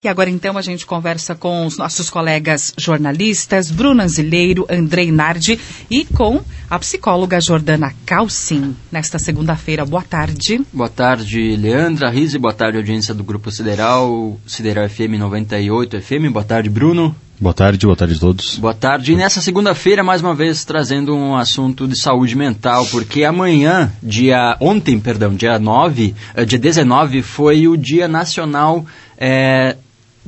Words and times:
E 0.00 0.06
agora 0.06 0.30
então 0.30 0.56
a 0.56 0.62
gente 0.62 0.86
conversa 0.86 1.34
com 1.34 1.66
os 1.66 1.76
nossos 1.76 2.08
colegas 2.08 2.72
jornalistas, 2.78 3.68
Bruno 3.68 4.00
Anzileiro, 4.00 4.64
Andrei 4.70 5.10
Nardi 5.10 5.58
e 5.90 6.04
com 6.04 6.40
a 6.70 6.78
psicóloga 6.78 7.40
Jordana 7.40 7.92
Calcin. 8.06 8.76
Nesta 8.92 9.18
segunda-feira, 9.18 9.84
boa 9.84 10.04
tarde. 10.04 10.60
Boa 10.72 10.88
tarde, 10.88 11.56
Leandra 11.56 12.10
Rizzi, 12.10 12.38
boa 12.38 12.54
tarde, 12.54 12.78
audiência 12.78 13.12
do 13.12 13.24
Grupo 13.24 13.50
Sideral, 13.50 14.38
Sideral 14.46 14.88
FM 14.88 15.18
98 15.18 16.00
FM, 16.00 16.30
boa 16.30 16.44
tarde, 16.44 16.70
Bruno. 16.70 17.12
Boa 17.40 17.54
tarde, 17.54 17.84
boa 17.84 17.96
tarde 17.96 18.14
a 18.14 18.18
todos. 18.20 18.56
Boa 18.56 18.74
tarde. 18.74 19.12
E 19.12 19.16
nessa 19.16 19.40
segunda-feira, 19.40 20.04
mais 20.04 20.22
uma 20.22 20.34
vez, 20.34 20.64
trazendo 20.64 21.12
um 21.14 21.36
assunto 21.36 21.88
de 21.88 22.00
saúde 22.00 22.36
mental, 22.36 22.86
porque 22.86 23.24
amanhã, 23.24 23.92
dia. 24.00 24.56
Ontem, 24.60 24.98
perdão, 24.98 25.34
dia 25.34 25.58
9, 25.58 26.14
eh, 26.34 26.44
dia 26.44 26.58
19, 26.58 27.22
foi 27.22 27.66
o 27.66 27.76
Dia 27.76 28.06
Nacional. 28.08 28.84
É, 29.16 29.76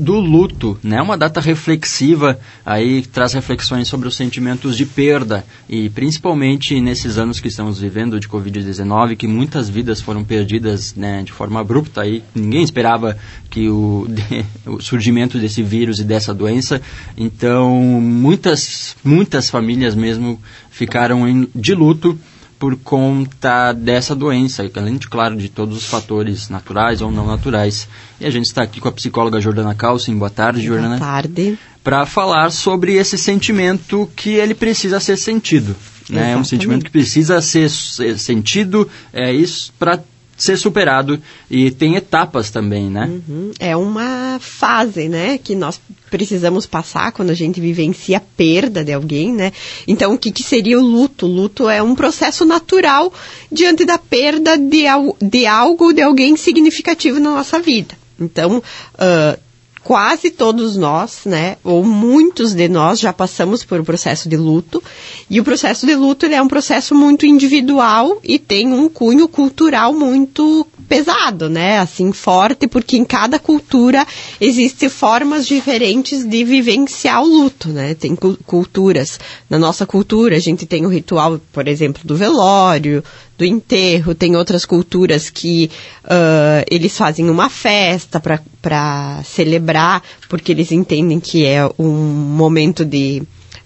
do 0.01 0.19
luto, 0.19 0.79
né? 0.83 1.01
Uma 1.01 1.17
data 1.17 1.41
reflexiva 1.41 2.39
aí 2.65 3.03
traz 3.03 3.35
reflexões 3.35 3.87
sobre 3.87 4.09
os 4.09 4.17
sentimentos 4.17 4.77
de 4.77 4.87
perda 4.87 5.45
e 5.69 5.91
principalmente 5.91 6.81
nesses 6.81 7.19
anos 7.19 7.39
que 7.39 7.49
estamos 7.49 7.79
vivendo 7.79 8.19
de 8.19 8.27
Covid-19, 8.27 9.17
que 9.17 9.27
muitas 9.27 9.69
vidas 9.69 10.01
foram 10.01 10.25
perdidas, 10.25 10.95
né, 10.95 11.23
de 11.23 11.33
forma 11.33 11.61
abrupta 11.61 12.01
aí 12.01 12.25
ninguém 12.35 12.63
esperava 12.63 13.17
que 13.51 13.69
o, 13.69 14.07
de, 14.09 14.45
o 14.67 14.81
surgimento 14.81 15.39
desse 15.39 15.63
vírus 15.63 15.99
e 15.99 16.05
dessa 16.05 16.33
doença. 16.33 16.81
Então, 17.17 17.71
muitas 18.01 18.97
muitas 19.05 19.51
famílias 19.51 19.95
mesmo 19.95 20.41
ficaram 20.71 21.29
em, 21.29 21.47
de 21.55 21.75
luto 21.75 22.19
por 22.61 22.77
conta 22.77 23.73
dessa 23.73 24.15
doença, 24.15 24.71
além 24.77 24.99
de, 24.99 25.09
claro, 25.09 25.35
de 25.35 25.49
todos 25.49 25.79
os 25.79 25.87
fatores 25.87 26.51
naturais 26.51 27.01
ou 27.01 27.11
não 27.11 27.27
naturais. 27.27 27.89
E 28.21 28.27
a 28.27 28.31
gente 28.31 28.45
está 28.45 28.63
aqui 28.63 28.83
com 28.83 28.89
a 28.89 28.93
psicóloga 28.93 29.41
Jordana 29.41 29.75
Calcin. 29.75 30.15
Boa 30.19 30.29
tarde, 30.29 30.63
Jordana. 30.63 30.99
Boa 30.99 31.01
tarde. 31.01 31.59
Para 31.83 32.05
falar 32.05 32.51
sobre 32.51 32.97
esse 32.97 33.17
sentimento 33.17 34.09
que 34.15 34.35
ele 34.35 34.55
precisa 34.55 35.01
ser 35.01 35.17
sentido. 35.17 35.75
Né? 36.11 36.33
É 36.33 36.37
um 36.37 36.45
sentimento 36.45 36.85
que 36.85 36.91
precisa 36.91 37.41
ser 37.41 37.71
sentido 37.71 38.87
é 39.11 39.33
isso 39.33 39.73
para 39.79 39.99
ser 40.43 40.57
superado 40.57 41.21
e 41.51 41.71
tem 41.71 41.97
etapas 41.97 42.51
também, 42.51 42.89
né? 42.89 43.07
Uhum. 43.07 43.51
É 43.59 43.77
uma 43.77 44.39
fase, 44.41 45.09
né, 45.09 45.39
que 45.39 45.55
nós 45.55 45.81
precisamos 46.11 46.67
passar 46.67 47.13
quando 47.13 47.31
a 47.31 47.35
gente 47.35 47.61
vivencia 47.61 48.17
a 48.17 48.21
perda 48.21 48.83
de 48.83 48.93
alguém, 48.93 49.33
né? 49.33 49.53
Então, 49.87 50.15
o 50.15 50.19
que, 50.19 50.33
que 50.33 50.43
seria 50.43 50.79
o 50.79 50.83
luto? 50.83 51.27
O 51.27 51.29
luto 51.29 51.69
é 51.69 51.83
um 51.83 51.95
processo 51.95 52.45
natural 52.45 53.13
diante 53.53 53.85
da 53.85 53.99
perda 53.99 54.57
de, 54.57 54.85
de 55.21 55.47
algo, 55.47 55.93
de 55.93 56.03
alguém 56.03 56.37
significativo 56.37 57.21
na 57.21 57.31
nossa 57.31 57.61
vida. 57.61 57.95
Então, 58.19 58.59
uh, 58.59 59.41
quase 59.83 60.31
todos 60.31 60.77
nós, 60.77 61.21
né, 61.25 61.57
ou 61.65 61.85
muitos 61.85 62.55
de 62.55 62.69
nós 62.69 63.01
já 63.01 63.13
passamos 63.13 63.65
por 63.65 63.81
um 63.81 63.85
processo 63.85 64.29
de 64.29 64.37
luto, 64.37 64.83
e 65.29 65.41
o 65.41 65.45
processo 65.45 65.87
de 65.87 65.95
luto 65.95 66.27
ele 66.27 66.35
é 66.35 66.43
um 66.43 66.49
processo 66.49 66.95
muito 66.95 67.27
individual 67.27 68.21
e 68.23 68.39
tem 68.39 68.73
um 68.73 68.89
cunho 68.89 69.27
cultural 69.27 69.95
muito 69.95 70.67
pesado, 70.89 71.49
né, 71.49 71.79
assim 71.79 72.13
forte, 72.13 72.67
porque 72.67 72.97
em 72.97 73.05
cada 73.05 73.39
cultura 73.39 74.07
existem 74.41 74.89
formas 74.89 75.47
diferentes 75.47 76.25
de 76.25 76.45
vivenciar 76.45 77.23
o 77.23 77.27
luto, 77.27 77.69
né? 77.69 77.95
Tem 77.95 78.17
culturas, 78.17 79.19
na 79.49 79.59
nossa 79.59 79.87
cultura 79.87 80.37
a 80.37 80.41
gente 80.41 80.67
tem 80.67 80.85
o 80.85 80.89
ritual, 80.89 81.41
por 81.53 81.69
exemplo, 81.69 82.03
do 82.05 82.17
velório, 82.17 83.05
do 83.41 83.45
enterro, 83.47 84.15
tem 84.15 84.37
outras 84.37 84.67
culturas 84.67 85.31
que 85.31 85.71
uh, 86.05 86.63
eles 86.71 86.95
fazem 86.97 87.31
uma 87.31 87.49
festa 87.49 88.21
para 88.21 89.23
celebrar, 89.25 90.03
porque 90.29 90.53
eles 90.53 90.71
entendem 90.71 91.19
que 91.19 91.47
é 91.47 91.67
um 91.79 91.89
momento 91.91 92.85
de 92.85 93.23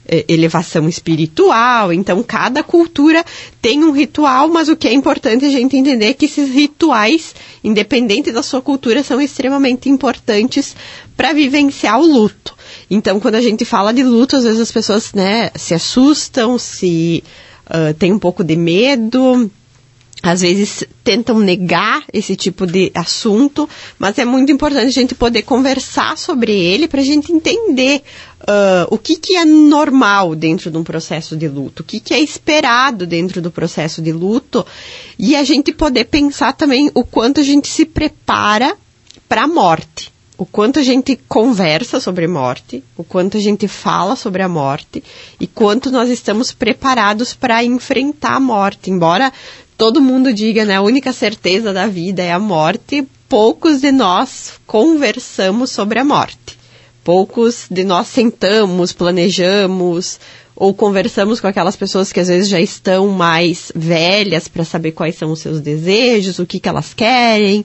eh, 0.06 0.24
elevação 0.28 0.88
espiritual. 0.88 1.92
Então, 1.92 2.22
cada 2.22 2.62
cultura 2.62 3.24
tem 3.60 3.82
um 3.82 3.90
ritual, 3.90 4.48
mas 4.48 4.68
o 4.68 4.76
que 4.76 4.86
é 4.86 4.92
importante 4.92 5.44
a 5.44 5.50
gente 5.50 5.76
entender 5.76 6.06
é 6.06 6.14
que 6.14 6.26
esses 6.26 6.50
rituais, 6.54 7.34
independente 7.64 8.30
da 8.30 8.44
sua 8.44 8.62
cultura, 8.62 9.02
são 9.02 9.20
extremamente 9.20 9.88
importantes 9.88 10.76
para 11.16 11.32
vivenciar 11.32 11.98
o 11.98 12.06
luto. 12.06 12.54
Então, 12.88 13.18
quando 13.18 13.34
a 13.34 13.42
gente 13.42 13.64
fala 13.64 13.92
de 13.92 14.04
luto, 14.04 14.36
às 14.36 14.44
vezes 14.44 14.60
as 14.60 14.70
pessoas 14.70 15.12
né, 15.12 15.50
se 15.56 15.74
assustam, 15.74 16.60
se 16.60 17.24
uh, 17.66 17.92
tem 17.94 18.12
um 18.12 18.20
pouco 18.20 18.44
de 18.44 18.54
medo 18.54 19.50
às 20.24 20.40
vezes 20.40 20.84
tentam 21.04 21.38
negar 21.38 22.02
esse 22.10 22.34
tipo 22.34 22.66
de 22.66 22.90
assunto, 22.94 23.68
mas 23.98 24.18
é 24.18 24.24
muito 24.24 24.50
importante 24.50 24.86
a 24.86 24.90
gente 24.90 25.14
poder 25.14 25.42
conversar 25.42 26.16
sobre 26.16 26.50
ele 26.50 26.88
para 26.88 27.02
a 27.02 27.04
gente 27.04 27.30
entender 27.30 28.02
uh, 28.40 28.88
o 28.88 28.96
que, 28.96 29.16
que 29.16 29.36
é 29.36 29.44
normal 29.44 30.34
dentro 30.34 30.70
de 30.70 30.78
um 30.78 30.82
processo 30.82 31.36
de 31.36 31.46
luto, 31.46 31.82
o 31.82 31.84
que, 31.84 32.00
que 32.00 32.14
é 32.14 32.20
esperado 32.20 33.06
dentro 33.06 33.42
do 33.42 33.50
processo 33.50 34.00
de 34.00 34.12
luto, 34.12 34.64
e 35.18 35.36
a 35.36 35.44
gente 35.44 35.72
poder 35.72 36.06
pensar 36.06 36.54
também 36.54 36.90
o 36.94 37.04
quanto 37.04 37.40
a 37.40 37.44
gente 37.44 37.68
se 37.68 37.84
prepara 37.84 38.74
para 39.28 39.42
a 39.42 39.48
morte. 39.48 40.14
O 40.36 40.44
quanto 40.44 40.80
a 40.80 40.82
gente 40.82 41.14
conversa 41.28 42.00
sobre 42.00 42.26
morte, 42.26 42.82
o 42.96 43.04
quanto 43.04 43.36
a 43.36 43.40
gente 43.40 43.68
fala 43.68 44.16
sobre 44.16 44.42
a 44.42 44.48
morte 44.48 45.02
e 45.38 45.46
quanto 45.46 45.92
nós 45.92 46.10
estamos 46.10 46.50
preparados 46.50 47.34
para 47.34 47.62
enfrentar 47.62 48.34
a 48.34 48.40
morte. 48.40 48.90
Embora 48.90 49.32
todo 49.76 50.00
mundo 50.00 50.32
diga, 50.32 50.64
né, 50.64 50.76
a 50.76 50.82
única 50.82 51.12
certeza 51.12 51.72
da 51.72 51.86
vida 51.86 52.22
é 52.22 52.32
a 52.32 52.38
morte, 52.38 53.06
poucos 53.28 53.80
de 53.80 53.90
nós 53.90 54.52
conversamos 54.66 55.70
sobre 55.70 55.98
a 55.98 56.04
morte. 56.04 56.58
Poucos 57.02 57.66
de 57.70 57.84
nós 57.84 58.06
sentamos, 58.06 58.92
planejamos 58.92 60.18
ou 60.56 60.72
conversamos 60.72 61.40
com 61.40 61.46
aquelas 61.46 61.76
pessoas 61.76 62.12
que 62.12 62.20
às 62.20 62.28
vezes 62.28 62.48
já 62.48 62.60
estão 62.60 63.08
mais 63.08 63.72
velhas 63.74 64.46
para 64.48 64.64
saber 64.64 64.92
quais 64.92 65.16
são 65.16 65.32
os 65.32 65.40
seus 65.40 65.60
desejos, 65.60 66.38
o 66.38 66.46
que, 66.46 66.60
que 66.60 66.68
elas 66.68 66.94
querem. 66.94 67.64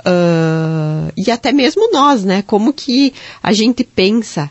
Uh, 0.00 1.12
e 1.16 1.30
até 1.30 1.52
mesmo 1.52 1.90
nós, 1.92 2.24
né? 2.24 2.42
Como 2.46 2.72
que 2.72 3.12
a 3.42 3.52
gente 3.52 3.82
pensa 3.82 4.48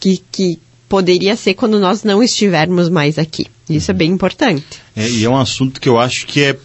que, 0.00 0.20
que 0.30 0.58
poderia 0.88 1.36
ser 1.36 1.54
quando 1.54 1.78
nós 1.78 2.02
não 2.02 2.22
estivermos 2.22 2.88
mais 2.88 3.18
aqui. 3.18 3.46
Isso 3.68 3.90
é 3.90 3.94
bem 3.94 4.10
importante. 4.10 4.64
É, 4.96 5.08
e 5.08 5.24
é 5.24 5.28
um 5.28 5.36
assunto 5.36 5.80
que 5.80 5.88
eu 5.88 5.98
acho 5.98 6.26
que 6.26 6.42
é 6.42 6.56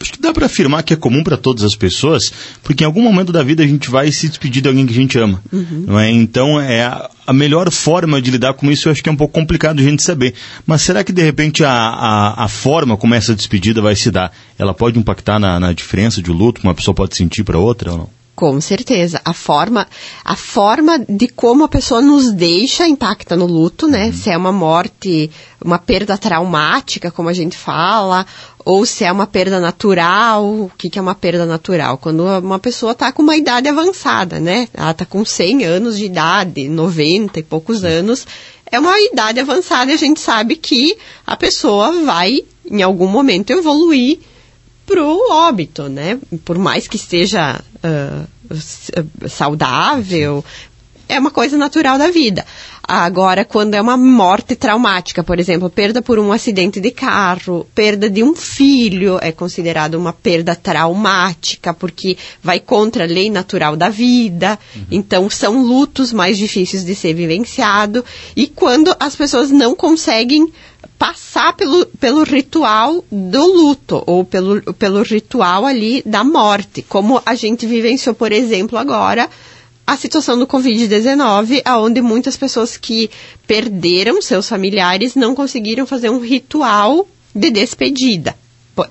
acho 0.00 0.12
que 0.12 0.20
dá 0.20 0.32
para 0.32 0.46
afirmar 0.46 0.82
que 0.82 0.92
é 0.92 0.96
comum 0.96 1.24
para 1.24 1.36
todas 1.36 1.64
as 1.64 1.74
pessoas, 1.74 2.32
porque 2.62 2.84
em 2.84 2.86
algum 2.86 3.02
momento 3.02 3.32
da 3.32 3.42
vida 3.42 3.62
a 3.62 3.66
gente 3.66 3.90
vai 3.90 4.10
se 4.12 4.28
despedir 4.28 4.62
de 4.62 4.68
alguém 4.68 4.86
que 4.86 4.92
a 4.92 4.96
gente 4.96 5.18
ama. 5.18 5.42
Uhum. 5.52 5.84
Não 5.88 5.98
é? 5.98 6.10
Então, 6.10 6.60
é 6.60 6.84
a, 6.84 7.10
a, 7.26 7.32
melhor 7.32 7.70
forma 7.70 8.22
de 8.22 8.30
lidar 8.30 8.54
com 8.54 8.70
isso 8.70 8.88
eu 8.88 8.92
acho 8.92 9.02
que 9.02 9.08
é 9.08 9.12
um 9.12 9.16
pouco 9.16 9.34
complicado 9.34 9.80
a 9.80 9.82
gente 9.82 10.02
saber. 10.02 10.34
Mas 10.66 10.82
será 10.82 11.02
que 11.02 11.12
de 11.12 11.22
repente 11.22 11.64
a, 11.64 11.70
a, 11.70 12.44
a 12.44 12.48
forma 12.48 12.96
como 12.96 13.14
essa 13.14 13.34
despedida 13.34 13.80
vai 13.80 13.96
se 13.96 14.10
dar, 14.10 14.32
ela 14.58 14.72
pode 14.72 14.98
impactar 14.98 15.38
na, 15.38 15.58
na 15.58 15.72
diferença 15.72 16.22
de 16.22 16.30
luto 16.30 16.60
que 16.60 16.66
uma 16.66 16.74
pessoa 16.74 16.94
pode 16.94 17.16
sentir 17.16 17.42
para 17.42 17.58
outra 17.58 17.92
ou 17.92 17.98
não? 17.98 18.17
Com 18.38 18.60
certeza. 18.60 19.20
A 19.24 19.32
forma, 19.32 19.84
a 20.24 20.36
forma 20.36 20.96
de 21.08 21.26
como 21.26 21.64
a 21.64 21.68
pessoa 21.68 22.00
nos 22.00 22.30
deixa 22.30 22.86
impacta 22.86 23.34
no 23.34 23.46
luto, 23.46 23.88
né? 23.88 24.06
Uhum. 24.06 24.12
Se 24.12 24.30
é 24.30 24.36
uma 24.36 24.52
morte, 24.52 25.28
uma 25.60 25.76
perda 25.76 26.16
traumática, 26.16 27.10
como 27.10 27.28
a 27.28 27.32
gente 27.32 27.56
fala, 27.56 28.24
ou 28.64 28.86
se 28.86 29.02
é 29.02 29.10
uma 29.10 29.26
perda 29.26 29.58
natural. 29.58 30.44
O 30.44 30.70
que, 30.78 30.88
que 30.88 31.00
é 31.00 31.02
uma 31.02 31.16
perda 31.16 31.46
natural? 31.46 31.98
Quando 31.98 32.20
uma 32.38 32.60
pessoa 32.60 32.92
está 32.92 33.10
com 33.10 33.22
uma 33.22 33.36
idade 33.36 33.66
avançada, 33.68 34.38
né? 34.38 34.68
Ela 34.72 34.92
está 34.92 35.04
com 35.04 35.24
100 35.24 35.64
anos 35.64 35.98
de 35.98 36.04
idade, 36.04 36.68
90 36.68 37.40
e 37.40 37.42
poucos 37.42 37.82
anos. 37.82 38.24
É 38.70 38.78
uma 38.78 39.00
idade 39.00 39.40
avançada 39.40 39.90
e 39.90 39.94
a 39.94 39.98
gente 39.98 40.20
sabe 40.20 40.54
que 40.54 40.96
a 41.26 41.36
pessoa 41.36 41.90
vai, 42.04 42.44
em 42.70 42.82
algum 42.82 43.08
momento, 43.08 43.50
evoluir 43.50 44.20
pro 44.88 45.30
óbito, 45.30 45.88
né? 45.88 46.18
Por 46.46 46.58
mais 46.58 46.88
que 46.88 46.96
esteja 46.96 47.60
uh, 47.84 49.28
saudável, 49.28 50.42
é 51.06 51.18
uma 51.18 51.30
coisa 51.30 51.58
natural 51.58 51.98
da 51.98 52.10
vida. 52.10 52.44
Agora, 52.90 53.44
quando 53.44 53.74
é 53.74 53.82
uma 53.82 53.98
morte 53.98 54.56
traumática, 54.56 55.22
por 55.22 55.38
exemplo, 55.38 55.68
perda 55.68 56.00
por 56.00 56.18
um 56.18 56.32
acidente 56.32 56.80
de 56.80 56.90
carro, 56.90 57.66
perda 57.74 58.08
de 58.08 58.22
um 58.22 58.34
filho, 58.34 59.18
é 59.20 59.30
considerado 59.30 59.96
uma 59.96 60.10
perda 60.10 60.56
traumática, 60.56 61.74
porque 61.74 62.16
vai 62.42 62.58
contra 62.58 63.04
a 63.04 63.06
lei 63.06 63.28
natural 63.28 63.76
da 63.76 63.90
vida. 63.90 64.58
Uhum. 64.74 64.82
Então, 64.90 65.28
são 65.28 65.62
lutos 65.62 66.14
mais 66.14 66.38
difíceis 66.38 66.82
de 66.82 66.94
ser 66.94 67.12
vivenciado. 67.12 68.02
E 68.34 68.46
quando 68.46 68.96
as 68.98 69.14
pessoas 69.14 69.50
não 69.50 69.74
conseguem 69.74 70.50
passar 70.98 71.52
pelo, 71.52 71.84
pelo 72.00 72.22
ritual 72.22 73.04
do 73.12 73.46
luto, 73.52 74.02
ou 74.06 74.24
pelo, 74.24 74.62
pelo 74.72 75.02
ritual 75.02 75.66
ali 75.66 76.02
da 76.06 76.24
morte, 76.24 76.80
como 76.80 77.20
a 77.26 77.34
gente 77.34 77.66
vivenciou, 77.66 78.14
por 78.14 78.32
exemplo, 78.32 78.78
agora, 78.78 79.28
a 79.88 79.96
situação 79.96 80.38
do 80.38 80.46
Covid-19, 80.46 81.62
onde 81.78 82.02
muitas 82.02 82.36
pessoas 82.36 82.76
que 82.76 83.10
perderam 83.46 84.20
seus 84.20 84.46
familiares 84.46 85.14
não 85.14 85.34
conseguiram 85.34 85.86
fazer 85.86 86.10
um 86.10 86.20
ritual 86.20 87.08
de 87.34 87.50
despedida. 87.50 88.36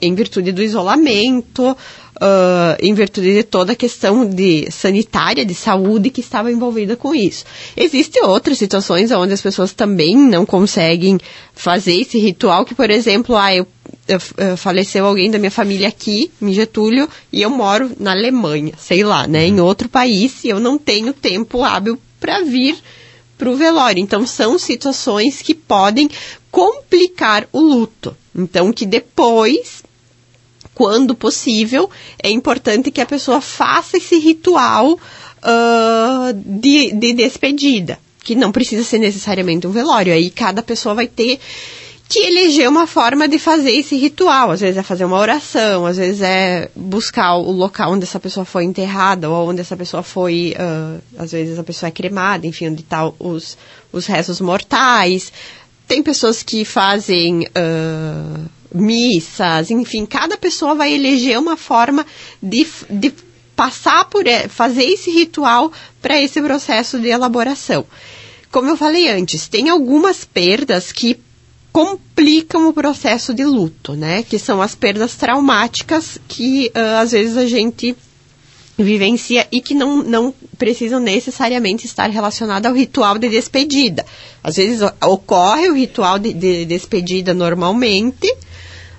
em 0.01 0.15
virtude 0.15 0.51
do 0.51 0.61
isolamento, 0.61 1.77
Uh, 2.17 2.73
em 2.81 2.95
virtude 2.95 3.31
de 3.31 3.43
toda 3.43 3.73
a 3.73 3.75
questão 3.75 4.27
de 4.27 4.71
sanitária, 4.71 5.45
de 5.45 5.53
saúde 5.53 6.09
que 6.09 6.19
estava 6.19 6.51
envolvida 6.51 6.95
com 6.95 7.13
isso. 7.13 7.45
Existem 7.75 8.23
outras 8.23 8.57
situações 8.57 9.11
onde 9.11 9.33
as 9.33 9.41
pessoas 9.41 9.71
também 9.71 10.17
não 10.17 10.43
conseguem 10.43 11.19
fazer 11.53 11.93
esse 11.93 12.17
ritual, 12.17 12.65
que, 12.65 12.73
por 12.73 12.89
exemplo, 12.89 13.35
ah, 13.35 13.53
eu, 13.53 13.67
faleceu 14.57 15.05
alguém 15.05 15.29
da 15.29 15.39
minha 15.39 15.51
família 15.51 15.87
aqui, 15.87 16.31
em 16.41 16.53
Getúlio, 16.53 17.09
e 17.31 17.41
eu 17.41 17.49
moro 17.49 17.91
na 17.99 18.11
Alemanha, 18.11 18.73
sei 18.77 19.03
lá, 19.03 19.27
né, 19.27 19.45
em 19.45 19.59
outro 19.59 19.89
país, 19.89 20.43
e 20.43 20.49
eu 20.49 20.59
não 20.59 20.77
tenho 20.77 21.13
tempo 21.13 21.63
hábil 21.63 21.99
para 22.19 22.41
vir 22.43 22.75
para 23.37 23.49
o 23.49 23.55
velório. 23.55 24.01
Então, 24.01 24.25
são 24.25 24.57
situações 24.57 25.41
que 25.41 25.53
podem 25.53 26.09
complicar 26.49 27.47
o 27.51 27.59
luto. 27.59 28.15
Então, 28.35 28.73
que 28.73 28.85
depois 28.85 29.83
quando 30.77 31.15
possível, 31.15 31.89
é 32.21 32.29
importante 32.29 32.91
que 32.91 33.01
a 33.01 33.05
pessoa 33.05 33.41
faça 33.41 33.97
esse 33.97 34.19
ritual 34.19 34.93
uh, 34.93 36.33
de, 36.35 36.91
de 36.91 37.13
despedida, 37.13 37.97
que 38.23 38.35
não 38.35 38.51
precisa 38.51 38.83
ser 38.83 38.99
necessariamente 38.99 39.65
um 39.65 39.71
velório. 39.71 40.13
Aí 40.13 40.29
cada 40.29 40.61
pessoa 40.61 40.93
vai 40.93 41.07
ter 41.07 41.39
que 42.09 42.19
eleger 42.19 42.69
uma 42.69 42.87
forma 42.87 43.27
de 43.27 43.37
fazer 43.37 43.71
esse 43.71 43.95
ritual. 43.95 44.51
Às 44.51 44.61
vezes 44.61 44.77
é 44.77 44.83
fazer 44.83 45.05
uma 45.05 45.17
oração, 45.17 45.85
às 45.85 45.97
vezes 45.97 46.21
é 46.21 46.69
buscar 46.75 47.35
o 47.35 47.51
local 47.51 47.91
onde 47.91 48.03
essa 48.03 48.19
pessoa 48.19 48.45
foi 48.45 48.63
enterrada 48.63 49.29
ou 49.29 49.49
onde 49.49 49.61
essa 49.61 49.75
pessoa 49.75 50.01
foi, 50.01 50.55
uh, 50.57 51.01
às 51.17 51.31
vezes 51.31 51.59
a 51.59 51.63
pessoa 51.63 51.89
é 51.89 51.91
cremada, 51.91 52.47
enfim, 52.47 52.69
onde 52.69 52.81
estão 52.81 53.11
tá 53.11 53.15
os, 53.19 53.57
os 53.91 54.05
restos 54.05 54.39
mortais. 54.39 55.31
Tem 55.85 56.01
pessoas 56.01 56.43
que 56.43 56.63
fazem 56.63 57.43
uh, 57.43 58.45
missas, 58.73 59.69
enfim, 59.69 60.05
cada 60.05 60.37
pessoa 60.37 60.75
vai 60.75 60.93
eleger 60.93 61.37
uma 61.37 61.57
forma 61.57 62.05
de, 62.41 62.65
de 62.89 63.13
passar 63.55 64.05
por, 64.05 64.23
fazer 64.49 64.83
esse 64.83 65.11
ritual 65.11 65.71
para 66.01 66.21
esse 66.21 66.41
processo 66.41 66.99
de 66.99 67.07
elaboração. 67.07 67.85
Como 68.51 68.69
eu 68.69 68.77
falei 68.77 69.09
antes, 69.09 69.47
tem 69.47 69.69
algumas 69.69 70.23
perdas 70.23 70.91
que 70.91 71.19
complicam 71.77 72.67
o 72.67 72.73
processo 72.73 73.35
de 73.35 73.45
luto, 73.45 73.93
né? 73.93 74.23
Que 74.23 74.39
são 74.39 74.63
as 74.63 74.73
perdas 74.73 75.13
traumáticas 75.13 76.17
que 76.27 76.71
uh, 76.75 77.01
às 77.03 77.11
vezes 77.11 77.37
a 77.37 77.45
gente 77.45 77.95
vivencia 78.75 79.47
e 79.51 79.61
que 79.61 79.75
não, 79.75 80.01
não 80.01 80.33
precisam 80.57 80.99
necessariamente 80.99 81.85
estar 81.85 82.09
relacionadas 82.09 82.67
ao 82.67 82.75
ritual 82.75 83.19
de 83.19 83.29
despedida. 83.29 84.03
Às 84.43 84.55
vezes 84.55 84.81
ocorre 85.05 85.69
o 85.69 85.75
ritual 85.75 86.17
de, 86.17 86.33
de 86.33 86.65
despedida 86.65 87.31
normalmente, 87.35 88.27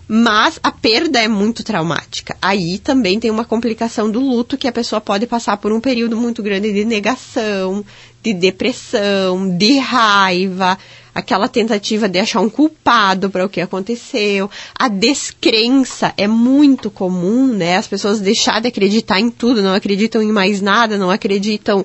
mas 0.08 0.58
a 0.62 0.72
perda 0.72 1.20
é 1.20 1.28
muito 1.28 1.62
traumática. 1.62 2.34
Aí 2.40 2.78
também 2.78 3.20
tem 3.20 3.30
uma 3.30 3.44
complicação 3.44 4.10
do 4.10 4.18
luto 4.18 4.56
que 4.56 4.66
a 4.66 4.72
pessoa 4.72 5.02
pode 5.02 5.26
passar 5.26 5.58
por 5.58 5.70
um 5.70 5.80
período 5.80 6.16
muito 6.16 6.42
grande 6.42 6.72
de 6.72 6.82
negação, 6.86 7.84
de 8.22 8.32
depressão, 8.32 9.56
de 9.56 9.78
raiva, 9.78 10.78
aquela 11.14 11.46
tentativa 11.46 12.08
de 12.08 12.18
achar 12.18 12.40
um 12.40 12.48
culpado 12.48 13.28
para 13.28 13.44
o 13.44 13.50
que 13.50 13.60
aconteceu. 13.60 14.50
A 14.74 14.88
descrença 14.88 16.14
é 16.16 16.26
muito 16.26 16.90
comum, 16.90 17.48
né? 17.48 17.76
As 17.76 17.86
pessoas 17.86 18.18
deixar 18.18 18.62
de 18.62 18.68
acreditar 18.68 19.20
em 19.20 19.28
tudo, 19.28 19.60
não 19.62 19.74
acreditam 19.74 20.22
em 20.22 20.32
mais 20.32 20.62
nada, 20.62 20.96
não 20.96 21.10
acreditam 21.10 21.84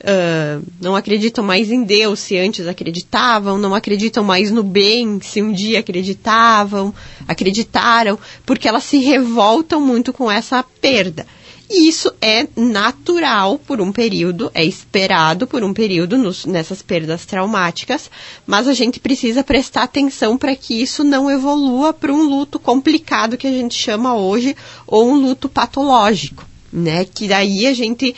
Uh, 0.00 0.64
não 0.80 0.96
acreditam 0.96 1.44
mais 1.44 1.70
em 1.70 1.84
Deus 1.84 2.20
se 2.20 2.38
antes 2.38 2.66
acreditavam, 2.66 3.58
não 3.58 3.74
acreditam 3.74 4.24
mais 4.24 4.50
no 4.50 4.62
bem 4.62 5.20
se 5.20 5.42
um 5.42 5.52
dia 5.52 5.80
acreditavam, 5.80 6.94
acreditaram, 7.28 8.18
porque 8.46 8.66
elas 8.66 8.84
se 8.84 8.96
revoltam 8.96 9.78
muito 9.78 10.10
com 10.10 10.30
essa 10.30 10.62
perda. 10.62 11.26
E 11.68 11.86
isso 11.86 12.12
é 12.20 12.48
natural 12.56 13.56
por 13.56 13.80
um 13.80 13.92
período, 13.92 14.50
é 14.52 14.64
esperado 14.64 15.46
por 15.46 15.62
um 15.62 15.72
período 15.72 16.18
nos, 16.18 16.44
nessas 16.44 16.82
perdas 16.82 17.24
traumáticas, 17.24 18.10
mas 18.44 18.66
a 18.66 18.72
gente 18.72 18.98
precisa 18.98 19.44
prestar 19.44 19.84
atenção 19.84 20.36
para 20.36 20.56
que 20.56 20.82
isso 20.82 21.04
não 21.04 21.30
evolua 21.30 21.92
para 21.92 22.12
um 22.12 22.22
luto 22.22 22.58
complicado 22.58 23.36
que 23.36 23.46
a 23.46 23.52
gente 23.52 23.74
chama 23.76 24.16
hoje, 24.16 24.56
ou 24.84 25.10
um 25.10 25.14
luto 25.14 25.48
patológico, 25.48 26.44
né? 26.72 27.04
Que 27.04 27.28
daí 27.28 27.68
a 27.68 27.72
gente 27.72 28.16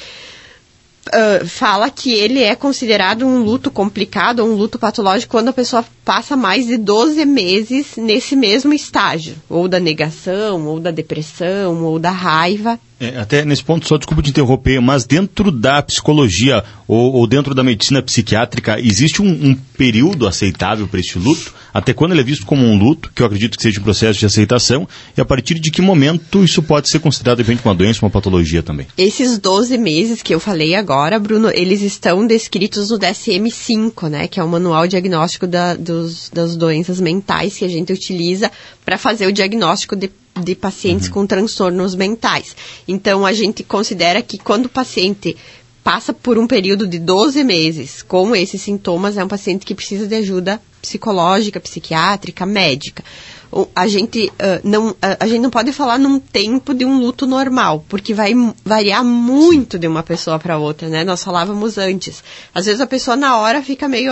uh, 1.09 1.47
fala 1.47 1.91
que 1.91 2.13
ele 2.13 2.43
é 2.43 2.55
considerado 2.55 3.27
um 3.27 3.43
luto 3.43 3.71
complicado, 3.71 4.45
um 4.45 4.55
luto 4.55 4.79
patológico, 4.79 5.33
quando 5.33 5.49
a 5.49 5.53
pessoa 5.53 5.85
passa 6.05 6.37
mais 6.37 6.67
de 6.67 6.77
12 6.77 7.25
meses 7.25 7.97
nesse 7.97 8.37
mesmo 8.37 8.73
estágio, 8.73 9.37
ou 9.49 9.69
da 9.69 9.81
negação, 9.81 10.67
ou 10.67 10.79
da 10.79 10.91
depressão, 10.91 11.85
ou 11.85 11.99
da 11.99 12.11
raiva. 12.11 12.79
É, 13.03 13.19
até 13.19 13.45
nesse 13.45 13.65
ponto, 13.65 13.89
só 13.89 13.99
desculpa 13.99 14.23
te 14.23 14.31
interromper, 14.31 14.81
mas 14.81 15.05
dentro 15.05 15.51
da 15.51 15.83
psicologia 15.83 16.63
ou, 16.87 17.15
ou 17.15 17.27
dentro 17.27 17.53
da 17.53 17.65
medicina 17.65 18.01
psiquiátrica, 18.01 18.79
existe 18.79 19.21
um, 19.21 19.27
um 19.27 19.57
período 19.77 20.25
aceitável 20.25 20.87
para 20.87 21.01
este 21.01 21.19
luto? 21.19 21.53
Até 21.75 21.93
quando 21.93 22.13
ele 22.13 22.21
é 22.21 22.25
visto 22.25 22.47
como 22.47 22.65
um 22.65 22.79
luto, 22.79 23.11
que 23.13 23.21
eu 23.21 23.27
acredito 23.27 23.57
que 23.57 23.63
seja 23.63 23.81
um 23.81 23.83
processo 23.83 24.21
de 24.21 24.27
aceitação, 24.27 24.89
e 25.17 25.21
a 25.21 25.25
partir 25.25 25.55
de 25.59 25.73
que 25.73 25.83
momento 25.83 26.45
isso 26.45 26.63
pode 26.63 26.89
ser 26.89 27.01
considerado, 27.01 27.43
de 27.43 27.61
uma 27.65 27.75
doença, 27.75 28.05
uma 28.05 28.11
patologia 28.11 28.63
também? 28.63 28.87
Esses 28.97 29.37
12 29.37 29.77
meses 29.79 30.23
que 30.23 30.33
eu 30.33 30.39
falei 30.39 30.77
agora, 30.77 31.19
Bruno, 31.19 31.51
eles 31.53 31.83
estão 31.83 32.25
descritos 32.25 32.91
no 32.91 33.01
DSM-5, 33.01 34.09
né, 34.09 34.29
que 34.29 34.39
é 34.39 34.45
o 34.45 34.49
Manual 34.49 34.87
Diagnóstico 34.87 35.49
da, 35.49 35.75
dos, 35.75 36.31
das 36.33 36.55
Doenças 36.55 37.01
Mentais 37.01 37.59
que 37.59 37.65
a 37.65 37.69
gente 37.69 37.93
utiliza 37.93 38.49
para 38.85 38.97
fazer 38.97 39.27
o 39.27 39.33
diagnóstico 39.33 39.97
de 39.97 40.09
de 40.41 40.55
pacientes 40.55 41.09
uhum. 41.09 41.15
com 41.15 41.27
transtornos 41.27 41.95
mentais. 41.95 42.57
Então, 42.89 43.27
a 43.27 43.33
gente 43.33 43.63
considera 43.63 44.23
que 44.23 44.39
quando 44.39 44.67
o 44.67 44.71
paciente 44.71 45.37
passa 45.83 46.13
por 46.13 46.39
um 46.39 46.47
período 46.47 46.87
de 46.87 46.99
12 46.99 47.43
meses 47.45 48.03
com 48.03 48.35
esses 48.35 48.63
sintomas, 48.63 49.17
é 49.17 49.25
um 49.25 49.29
paciente 49.29 49.67
que 49.67 49.75
precisa 49.75 50.07
de 50.07 50.15
ajuda 50.15 50.61
psicológica, 50.81 51.61
psiquiátrica, 51.61 52.47
médica. 52.47 53.05
A 53.77 53.87
gente, 53.87 54.29
uh, 54.29 54.61
não, 54.65 54.97
a 55.21 55.27
gente 55.27 55.43
não 55.43 55.51
pode 55.51 55.73
falar 55.73 55.99
num 55.99 56.19
tempo 56.19 56.73
de 56.73 56.87
um 56.87 56.99
luto 56.99 57.27
normal, 57.27 57.85
porque 57.87 58.15
vai 58.15 58.33
variar 58.65 59.05
muito 59.05 59.79
de 59.79 59.87
uma 59.87 60.03
pessoa 60.03 60.39
para 60.39 60.57
outra, 60.57 60.89
né? 60.89 61.05
Nós 61.05 61.23
falávamos 61.23 61.77
antes. 61.77 62.25
Às 62.55 62.65
vezes 62.65 62.81
a 62.81 62.87
pessoa 62.87 63.15
na 63.15 63.37
hora 63.37 63.63
fica 63.63 63.87
meio 63.87 64.11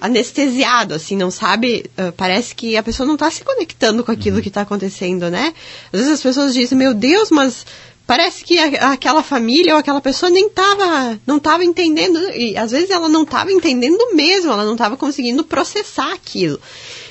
anestesiado, 0.00 0.94
assim, 0.94 1.16
não 1.16 1.30
sabe, 1.30 1.90
uh, 1.98 2.12
parece 2.12 2.54
que 2.54 2.76
a 2.76 2.82
pessoa 2.82 3.06
não 3.06 3.14
está 3.14 3.30
se 3.30 3.44
conectando 3.44 4.04
com 4.04 4.12
aquilo 4.12 4.36
uhum. 4.36 4.42
que 4.42 4.48
está 4.48 4.62
acontecendo, 4.62 5.30
né? 5.30 5.52
Às 5.92 6.00
vezes 6.00 6.14
as 6.14 6.22
pessoas 6.22 6.54
dizem, 6.54 6.76
meu 6.76 6.94
Deus, 6.94 7.30
mas 7.30 7.66
parece 8.06 8.42
que 8.42 8.58
a, 8.58 8.92
aquela 8.92 9.22
família 9.22 9.74
ou 9.74 9.78
aquela 9.78 10.00
pessoa 10.00 10.30
nem 10.30 10.46
estava 10.46 11.20
não 11.26 11.36
estava 11.36 11.64
entendendo, 11.64 12.18
e 12.34 12.56
às 12.56 12.70
vezes 12.70 12.90
ela 12.90 13.08
não 13.08 13.22
estava 13.22 13.52
entendendo 13.52 14.14
mesmo, 14.14 14.50
ela 14.50 14.64
não 14.64 14.72
estava 14.72 14.96
conseguindo 14.96 15.44
processar 15.44 16.12
aquilo. 16.12 16.58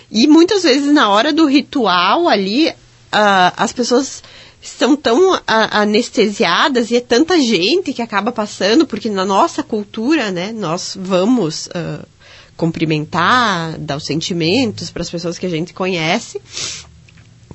E 0.10 0.26
muitas 0.28 0.64
vezes 0.64 0.92
na 0.92 1.10
hora 1.10 1.32
do 1.32 1.46
ritual 1.46 2.28
ali, 2.28 2.70
uh, 2.70 3.54
as 3.56 3.72
pessoas 3.74 4.24
estão 4.62 4.96
tão 4.96 5.34
uh, 5.34 5.42
anestesiadas 5.46 6.90
e 6.92 6.96
é 6.96 7.02
tanta 7.02 7.40
gente 7.40 7.94
que 7.94 8.02
acaba 8.02 8.32
passando, 8.32 8.88
porque 8.88 9.10
na 9.10 9.26
nossa 9.26 9.62
cultura, 9.64 10.32
né, 10.32 10.52
nós 10.52 10.98
vamos... 11.00 11.68
Uh, 11.68 12.17
cumprimentar, 12.58 13.78
dar 13.78 13.96
os 13.96 14.06
sentimentos 14.06 14.90
para 14.90 15.04
as 15.04 15.10
pessoas 15.10 15.38
que 15.38 15.46
a 15.46 15.50
gente 15.50 15.74
conhece 15.74 16.42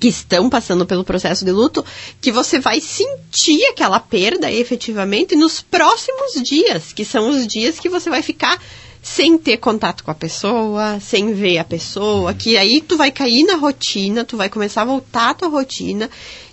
que 0.00 0.09
estão 0.09 0.50
passando 0.50 0.85
pelo 0.85 1.04
processo 1.04 1.44
de 1.44 1.52
luto, 1.52 1.85
que 2.21 2.32
você 2.32 2.59
vai 2.59 2.80
sentir 2.80 3.64
aquela 3.66 4.00
perda 4.00 4.50
efetivamente 4.50 5.37
nos 5.37 5.61
próximos 5.61 6.42
dias, 6.42 6.92
que 6.92 7.04
são 7.04 7.30
os 7.30 7.47
dias 7.47 7.78
que 7.78 7.88
você 7.88 8.11
vai 8.11 8.21
ficar 8.21 8.61
sem 9.00 9.38
ter 9.38 9.59
contato 9.59 10.02
com 10.02 10.11
a 10.11 10.14
pessoa, 10.14 10.99
sem 11.00 11.32
ver 11.35 11.59
a 11.59 11.64
pessoa, 11.64 12.35
que 12.35 12.56
aí 12.56 12.80
tu 12.80 12.97
vai 12.97 13.12
cair 13.12 13.44
na 13.44 13.54
rotina, 13.54 14.25
tu 14.25 14.37
vai 14.37 14.49
começar 14.49 14.82
a 14.82 14.87
voltar 14.87 15.30
à 15.30 15.35
tua 15.35 15.49
rotina, 15.49 16.11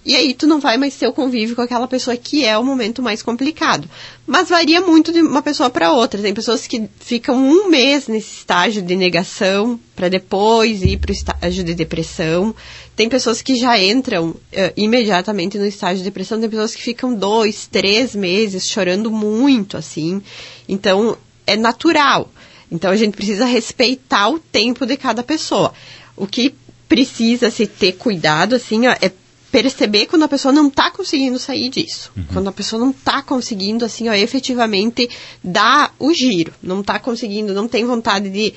e 0.09 0.15
aí 0.15 0.33
tu 0.33 0.47
não 0.47 0.59
vai 0.59 0.75
mais 0.75 0.95
ter 0.95 1.05
o 1.05 1.13
convívio 1.13 1.55
com 1.55 1.61
aquela 1.61 1.87
pessoa 1.87 2.17
que 2.17 2.43
é 2.43 2.57
o 2.57 2.63
momento 2.63 2.99
mais 2.99 3.21
complicado. 3.21 3.87
Mas 4.25 4.49
varia 4.49 4.81
muito 4.81 5.11
de 5.11 5.21
uma 5.21 5.43
pessoa 5.43 5.69
para 5.69 5.91
outra. 5.91 6.19
Tem 6.19 6.33
pessoas 6.33 6.65
que 6.65 6.89
ficam 6.99 7.37
um 7.37 7.69
mês 7.69 8.07
nesse 8.07 8.37
estágio 8.37 8.81
de 8.81 8.95
negação 8.95 9.79
para 9.95 10.09
depois 10.09 10.81
ir 10.81 10.97
para 10.97 11.11
o 11.11 11.13
estágio 11.13 11.63
de 11.63 11.75
depressão. 11.75 12.55
Tem 12.95 13.07
pessoas 13.07 13.43
que 13.43 13.55
já 13.55 13.77
entram 13.77 14.29
uh, 14.29 14.39
imediatamente 14.75 15.59
no 15.59 15.65
estágio 15.67 15.99
de 15.99 16.05
depressão. 16.05 16.39
Tem 16.39 16.49
pessoas 16.49 16.73
que 16.73 16.81
ficam 16.81 17.13
dois, 17.13 17.67
três 17.67 18.15
meses 18.15 18.67
chorando 18.67 19.11
muito, 19.11 19.77
assim. 19.77 20.23
Então 20.67 21.15
é 21.45 21.55
natural. 21.55 22.31
Então 22.71 22.89
a 22.89 22.95
gente 22.95 23.15
precisa 23.15 23.45
respeitar 23.45 24.27
o 24.29 24.39
tempo 24.39 24.87
de 24.87 24.97
cada 24.97 25.21
pessoa. 25.21 25.71
O 26.17 26.25
que 26.25 26.55
precisa 26.89 27.51
se 27.51 27.67
ter 27.67 27.91
cuidado, 27.91 28.55
assim, 28.55 28.87
ó, 28.87 28.95
é 28.99 29.11
perceber 29.51 30.05
quando 30.05 30.23
a 30.23 30.27
pessoa 30.27 30.51
não 30.51 30.67
está 30.67 30.91
conseguindo 30.91 31.39
sair 31.39 31.69
disso. 31.69 32.11
Uhum. 32.15 32.23
Quando 32.33 32.47
a 32.47 32.51
pessoa 32.51 32.79
não 32.79 32.91
está 32.91 33.21
conseguindo, 33.21 33.83
assim, 33.83 34.07
ó, 34.07 34.13
efetivamente 34.13 35.09
dar 35.43 35.93
o 35.99 36.13
giro. 36.13 36.53
Não 36.61 36.81
está 36.81 36.99
conseguindo, 36.99 37.53
não 37.53 37.67
tem 37.67 37.85
vontade 37.85 38.29
de 38.29 38.53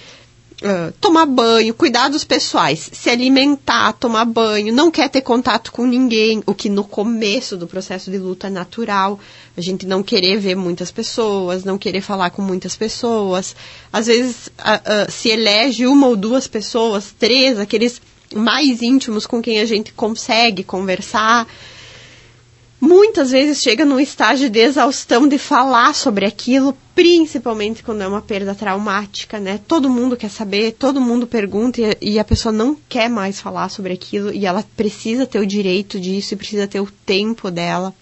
Uh, 0.62 0.92
tomar 1.00 1.26
banho, 1.26 1.74
cuidados 1.74 2.22
pessoais, 2.22 2.88
se 2.92 3.10
alimentar, 3.10 3.94
tomar 3.94 4.24
banho, 4.24 4.72
não 4.72 4.92
quer 4.92 5.08
ter 5.08 5.20
contato 5.20 5.72
com 5.72 5.84
ninguém, 5.84 6.40
o 6.46 6.54
que 6.54 6.68
no 6.68 6.84
começo 6.84 7.56
do 7.56 7.66
processo 7.66 8.12
de 8.12 8.16
luto 8.16 8.46
é 8.46 8.50
natural. 8.50 9.18
A 9.56 9.60
gente 9.60 9.86
não 9.86 10.04
querer 10.04 10.38
ver 10.38 10.54
muitas 10.54 10.92
pessoas, 10.92 11.64
não 11.64 11.76
querer 11.76 12.00
falar 12.00 12.30
com 12.30 12.42
muitas 12.42 12.76
pessoas. 12.76 13.56
Às 13.92 14.06
vezes 14.06 14.46
uh, 14.46 15.08
uh, 15.08 15.10
se 15.10 15.30
elege 15.30 15.84
uma 15.84 16.06
ou 16.06 16.14
duas 16.14 16.46
pessoas, 16.46 17.12
três, 17.18 17.58
aqueles 17.58 18.00
mais 18.34 18.82
íntimos 18.82 19.26
com 19.26 19.42
quem 19.42 19.60
a 19.60 19.66
gente 19.66 19.92
consegue 19.92 20.62
conversar 20.62 21.46
muitas 22.82 23.30
vezes 23.30 23.62
chega 23.62 23.84
num 23.84 24.00
estágio 24.00 24.50
de 24.50 24.58
exaustão 24.58 25.28
de 25.28 25.38
falar 25.38 25.94
sobre 25.94 26.26
aquilo, 26.26 26.76
principalmente 26.96 27.80
quando 27.80 28.02
é 28.02 28.08
uma 28.08 28.20
perda 28.20 28.56
traumática, 28.56 29.38
né? 29.38 29.60
Todo 29.68 29.88
mundo 29.88 30.16
quer 30.16 30.28
saber, 30.28 30.72
todo 30.72 31.00
mundo 31.00 31.24
pergunta 31.24 31.80
e, 31.80 32.14
e 32.14 32.18
a 32.18 32.24
pessoa 32.24 32.50
não 32.50 32.76
quer 32.88 33.08
mais 33.08 33.40
falar 33.40 33.68
sobre 33.68 33.92
aquilo 33.92 34.34
e 34.34 34.46
ela 34.46 34.64
precisa 34.76 35.24
ter 35.24 35.38
o 35.38 35.46
direito 35.46 36.00
disso 36.00 36.34
e 36.34 36.36
precisa 36.36 36.66
ter 36.66 36.80
o 36.80 36.90
tempo 37.06 37.52
dela. 37.52 37.94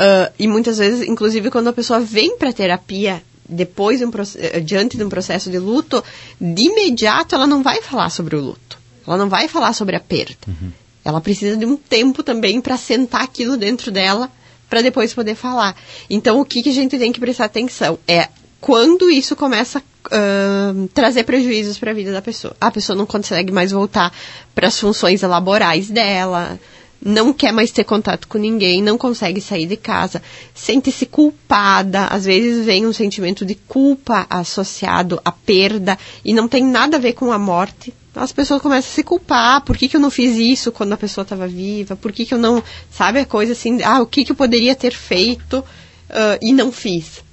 Uh, 0.00 0.32
e 0.38 0.48
muitas 0.48 0.78
vezes, 0.78 1.06
inclusive, 1.06 1.50
quando 1.50 1.68
a 1.68 1.72
pessoa 1.74 2.00
vem 2.00 2.38
para 2.38 2.50
terapia 2.50 3.22
depois 3.46 3.98
de 3.98 4.06
um, 4.06 4.10
eh, 4.36 4.60
diante 4.60 4.96
de 4.96 5.04
um 5.04 5.10
processo 5.10 5.50
de 5.50 5.58
luto, 5.58 6.02
de 6.40 6.62
imediato 6.62 7.34
ela 7.34 7.46
não 7.46 7.62
vai 7.62 7.82
falar 7.82 8.08
sobre 8.08 8.36
o 8.36 8.40
luto. 8.40 8.83
Ela 9.06 9.16
não 9.16 9.28
vai 9.28 9.48
falar 9.48 9.72
sobre 9.72 9.96
a 9.96 10.00
perda. 10.00 10.36
Uhum. 10.46 10.72
Ela 11.04 11.20
precisa 11.20 11.56
de 11.56 11.66
um 11.66 11.76
tempo 11.76 12.22
também 12.22 12.60
para 12.60 12.76
sentar 12.76 13.22
aquilo 13.22 13.56
dentro 13.56 13.90
dela 13.90 14.30
para 14.68 14.82
depois 14.82 15.12
poder 15.12 15.34
falar. 15.34 15.76
Então, 16.08 16.40
o 16.40 16.44
que, 16.44 16.62
que 16.62 16.70
a 16.70 16.72
gente 16.72 16.98
tem 16.98 17.12
que 17.12 17.20
prestar 17.20 17.44
atenção 17.44 17.98
é 18.08 18.28
quando 18.60 19.10
isso 19.10 19.36
começa 19.36 19.78
a 19.78 19.82
uh, 20.16 20.88
trazer 20.88 21.24
prejuízos 21.24 21.78
para 21.78 21.90
a 21.90 21.94
vida 21.94 22.10
da 22.10 22.22
pessoa. 22.22 22.56
A 22.60 22.70
pessoa 22.70 22.96
não 22.96 23.04
consegue 23.04 23.52
mais 23.52 23.70
voltar 23.70 24.12
para 24.54 24.68
as 24.68 24.80
funções 24.80 25.20
laborais 25.20 25.90
dela, 25.90 26.58
não 27.04 27.32
quer 27.32 27.52
mais 27.52 27.70
ter 27.70 27.84
contato 27.84 28.26
com 28.26 28.38
ninguém, 28.38 28.82
não 28.82 28.96
consegue 28.96 29.40
sair 29.40 29.66
de 29.66 29.76
casa, 29.76 30.22
sente-se 30.54 31.04
culpada, 31.04 32.06
às 32.06 32.24
vezes 32.24 32.64
vem 32.64 32.86
um 32.86 32.92
sentimento 32.92 33.44
de 33.44 33.54
culpa 33.54 34.26
associado 34.30 35.20
à 35.22 35.30
perda 35.30 35.98
e 36.24 36.32
não 36.32 36.48
tem 36.48 36.64
nada 36.64 36.96
a 36.96 37.00
ver 37.00 37.12
com 37.12 37.30
a 37.30 37.38
morte, 37.38 37.92
as 38.14 38.32
pessoas 38.32 38.62
começam 38.62 38.90
a 38.90 38.94
se 38.94 39.02
culpar, 39.02 39.60
por 39.62 39.76
que, 39.76 39.88
que 39.88 39.96
eu 39.96 40.00
não 40.00 40.10
fiz 40.10 40.36
isso 40.36 40.70
quando 40.70 40.92
a 40.92 40.96
pessoa 40.96 41.22
estava 41.22 41.46
viva, 41.46 41.96
por 41.96 42.12
que, 42.12 42.24
que 42.24 42.34
eu 42.34 42.38
não, 42.38 42.62
sabe, 42.90 43.20
a 43.20 43.26
coisa 43.26 43.52
assim, 43.52 43.82
ah, 43.82 44.00
o 44.00 44.06
que, 44.06 44.24
que 44.24 44.32
eu 44.32 44.36
poderia 44.36 44.74
ter 44.74 44.92
feito 44.92 45.58
uh, 45.58 46.38
e 46.40 46.52
não 46.52 46.70
fiz. 46.70 47.24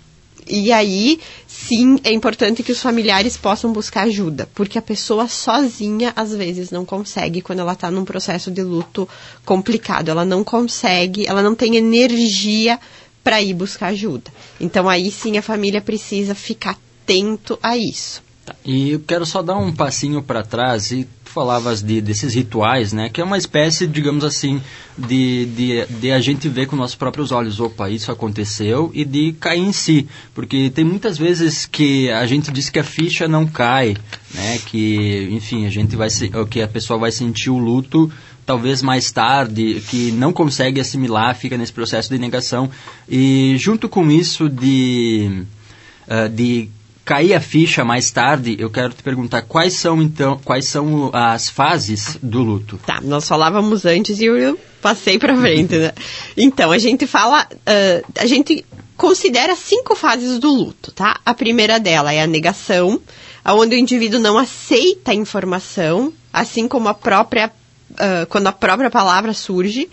E 0.48 0.72
aí, 0.72 1.20
sim, 1.48 2.00
é 2.04 2.12
importante 2.12 2.64
que 2.64 2.72
os 2.72 2.82
familiares 2.82 3.38
possam 3.38 3.72
buscar 3.72 4.04
ajuda, 4.04 4.50
porque 4.56 4.78
a 4.78 4.82
pessoa 4.82 5.28
sozinha, 5.28 6.12
às 6.16 6.34
vezes, 6.34 6.72
não 6.72 6.84
consegue 6.84 7.42
quando 7.42 7.60
ela 7.60 7.74
está 7.74 7.92
num 7.92 8.04
processo 8.04 8.50
de 8.50 8.64
luto 8.64 9.08
complicado. 9.46 10.10
Ela 10.10 10.26
não 10.26 10.44
consegue, 10.44 11.28
ela 11.28 11.44
não 11.44 11.56
tem 11.56 11.78
energia 11.78 12.80
para 13.24 13.42
ir 13.42 13.54
buscar 13.54 13.88
ajuda. 13.88 14.32
Então, 14.60 14.90
aí 14.90 15.12
sim, 15.12 15.38
a 15.38 15.42
família 15.42 15.80
precisa 15.80 16.34
ficar 16.34 16.76
atento 17.04 17.60
a 17.62 17.78
isso. 17.78 18.24
E 18.65 18.91
eu 18.91 19.00
quero 19.00 19.25
só 19.25 19.41
dar 19.41 19.57
um 19.57 19.71
passinho 19.71 20.21
para 20.21 20.43
trás 20.43 20.91
e 20.91 21.07
tu 21.24 21.31
falavas 21.31 21.81
de, 21.81 22.01
desses 22.01 22.33
rituais, 22.33 22.91
né? 22.91 23.10
Que 23.10 23.21
é 23.21 23.24
uma 23.24 23.38
espécie, 23.38 23.88
digamos 23.88 24.24
assim, 24.24 24.62
de, 24.98 25.45
de, 25.45 25.86
de, 25.86 26.12
a 26.12 26.19
gente 26.19 26.50
ver 26.50 26.65
com 26.65 26.75
nossos 26.75 26.95
próprios 26.95 27.31
olhos, 27.31 27.60
opa, 27.60 27.89
isso 27.89 28.12
aconteceu, 28.12 28.91
e 28.93 29.05
de 29.05 29.33
cair 29.33 29.62
em 29.62 29.71
si. 29.71 30.07
Porque 30.33 30.69
tem 30.69 30.83
muitas 30.83 31.17
vezes 31.17 31.65
que 31.65 32.10
a 32.10 32.25
gente 32.25 32.51
diz 32.51 32.69
que 32.69 32.79
a 32.79 32.83
ficha 32.83 33.27
não 33.27 33.48
cai, 33.48 33.95
né? 34.33 34.60
Que, 34.65 35.29
enfim, 35.31 35.65
a 35.65 35.69
gente 35.69 35.95
vai 35.95 36.10
se, 36.10 36.29
que 36.50 36.62
a 36.62 36.67
pessoa 36.67 37.00
vai 37.00 37.12
sentir 37.12 37.50
o 37.50 37.57
luto 37.57 38.12
talvez 38.43 38.81
mais 38.81 39.12
tarde, 39.12 39.81
que 39.88 40.12
não 40.12 40.33
consegue 40.33 40.81
assimilar, 40.81 41.36
fica 41.36 41.57
nesse 41.57 41.71
processo 41.71 42.10
de 42.10 42.17
negação. 42.17 42.69
E 43.07 43.55
junto 43.57 43.88
com 43.88 44.10
isso 44.12 44.50
de, 44.50 45.43
uh, 46.07 46.27
de 46.27 46.69
cair 47.03 47.34
a 47.34 47.41
ficha 47.41 47.84
mais 47.84 48.12
tarde, 48.12 48.55
eu 48.60 48.70
quero 48.70 48.93
te 48.93 49.03
perguntar 49.03 49.41
quais 49.41 49.74
são 49.74 50.01
então, 50.01 50.39
quais 50.43 50.65
são 50.65 51.10
as 51.13 51.50
fases 51.50 52.17
do 52.22 52.43
luto? 52.43 52.79
Tá, 52.86 53.00
nós 53.01 53.27
falávamos 53.27 53.86
antes 53.86 54.20
e 54.20 54.25
eu 54.25 54.60
passei 54.81 55.17
para 55.17 55.36
frente, 55.36 55.75
né? 55.75 55.91
Então, 56.38 56.72
a 56.72 56.77
gente 56.77 57.05
fala, 57.08 57.48
uh, 57.51 58.12
a 58.17 58.25
gente 58.25 58.65
considera 58.96 59.55
cinco 59.55 59.96
fases 59.96 60.39
do 60.39 60.53
luto, 60.53 60.91
tá? 60.91 61.20
A 61.25 61.34
primeira 61.34 61.79
dela 61.79 62.13
é 62.13 62.22
a 62.22 62.27
negação, 62.27 63.01
onde 63.46 63.75
o 63.75 63.79
indivíduo 63.79 64.20
não 64.20 64.38
aceita 64.38 65.12
a 65.12 65.15
informação, 65.15 66.13
assim 66.31 66.67
como 66.67 66.88
a 66.88 66.93
própria, 66.93 67.51
uh, 67.91 68.25
quando 68.29 68.48
a 68.48 68.51
própria 68.51 68.89
palavra 68.89 69.34
surge. 69.34 69.89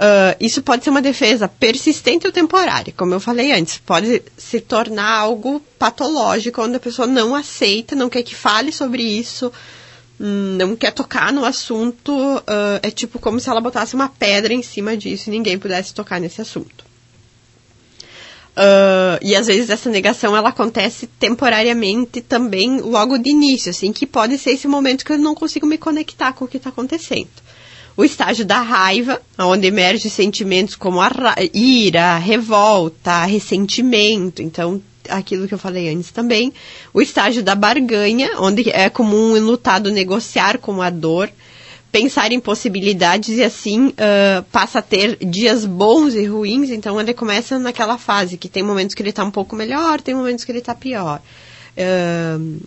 Uh, 0.00 0.32
isso 0.40 0.62
pode 0.62 0.82
ser 0.82 0.88
uma 0.88 1.02
defesa 1.02 1.46
persistente 1.46 2.26
ou 2.26 2.32
temporária, 2.32 2.90
como 2.96 3.12
eu 3.12 3.20
falei 3.20 3.52
antes. 3.52 3.76
Pode 3.76 4.22
se 4.34 4.58
tornar 4.58 5.10
algo 5.10 5.60
patológico, 5.78 6.62
onde 6.62 6.76
a 6.76 6.80
pessoa 6.80 7.06
não 7.06 7.34
aceita, 7.34 7.94
não 7.94 8.08
quer 8.08 8.22
que 8.22 8.34
fale 8.34 8.72
sobre 8.72 9.02
isso, 9.02 9.52
hum, 10.18 10.56
não 10.58 10.74
quer 10.74 10.92
tocar 10.92 11.30
no 11.30 11.44
assunto. 11.44 12.12
Uh, 12.14 12.80
é 12.82 12.90
tipo 12.90 13.18
como 13.18 13.38
se 13.38 13.50
ela 13.50 13.60
botasse 13.60 13.94
uma 13.94 14.08
pedra 14.08 14.54
em 14.54 14.62
cima 14.62 14.96
disso 14.96 15.28
e 15.28 15.32
ninguém 15.32 15.58
pudesse 15.58 15.92
tocar 15.92 16.18
nesse 16.18 16.40
assunto. 16.40 16.82
Uh, 18.56 19.20
e 19.20 19.36
às 19.36 19.48
vezes 19.48 19.68
essa 19.68 19.90
negação 19.90 20.34
ela 20.34 20.48
acontece 20.48 21.06
temporariamente 21.06 22.22
também 22.22 22.80
logo 22.80 23.18
de 23.18 23.28
início, 23.28 23.68
assim, 23.68 23.92
que 23.92 24.06
pode 24.06 24.38
ser 24.38 24.52
esse 24.52 24.66
momento 24.66 25.04
que 25.04 25.12
eu 25.12 25.18
não 25.18 25.34
consigo 25.34 25.66
me 25.66 25.76
conectar 25.76 26.32
com 26.32 26.46
o 26.46 26.48
que 26.48 26.56
está 26.56 26.70
acontecendo 26.70 27.28
o 28.00 28.04
estágio 28.04 28.46
da 28.46 28.62
raiva, 28.62 29.20
onde 29.38 29.66
emergem 29.66 30.10
sentimentos 30.10 30.74
como 30.74 31.02
a 31.02 31.10
ira, 31.52 32.16
revolta, 32.16 33.26
ressentimento, 33.26 34.40
então 34.40 34.80
aquilo 35.06 35.46
que 35.46 35.52
eu 35.52 35.58
falei 35.58 35.90
antes 35.90 36.10
também. 36.10 36.50
O 36.94 37.02
estágio 37.02 37.42
da 37.42 37.54
barganha, 37.54 38.30
onde 38.38 38.70
é 38.70 38.88
comum 38.88 39.34
o 39.34 39.90
negociar 39.90 40.56
com 40.56 40.80
a 40.80 40.88
dor, 40.88 41.30
pensar 41.92 42.32
em 42.32 42.40
possibilidades 42.40 43.36
e 43.36 43.42
assim 43.42 43.88
uh, 43.88 44.42
passa 44.50 44.78
a 44.78 44.82
ter 44.82 45.18
dias 45.22 45.66
bons 45.66 46.14
e 46.14 46.24
ruins, 46.24 46.70
então 46.70 46.98
ele 46.98 47.12
começa 47.12 47.58
naquela 47.58 47.98
fase 47.98 48.38
que 48.38 48.48
tem 48.48 48.62
momentos 48.62 48.94
que 48.94 49.02
ele 49.02 49.10
está 49.10 49.22
um 49.22 49.30
pouco 49.30 49.54
melhor, 49.54 50.00
tem 50.00 50.14
momentos 50.14 50.42
que 50.42 50.50
ele 50.52 50.60
está 50.60 50.74
pior. 50.74 51.20
Uh, 51.76 52.60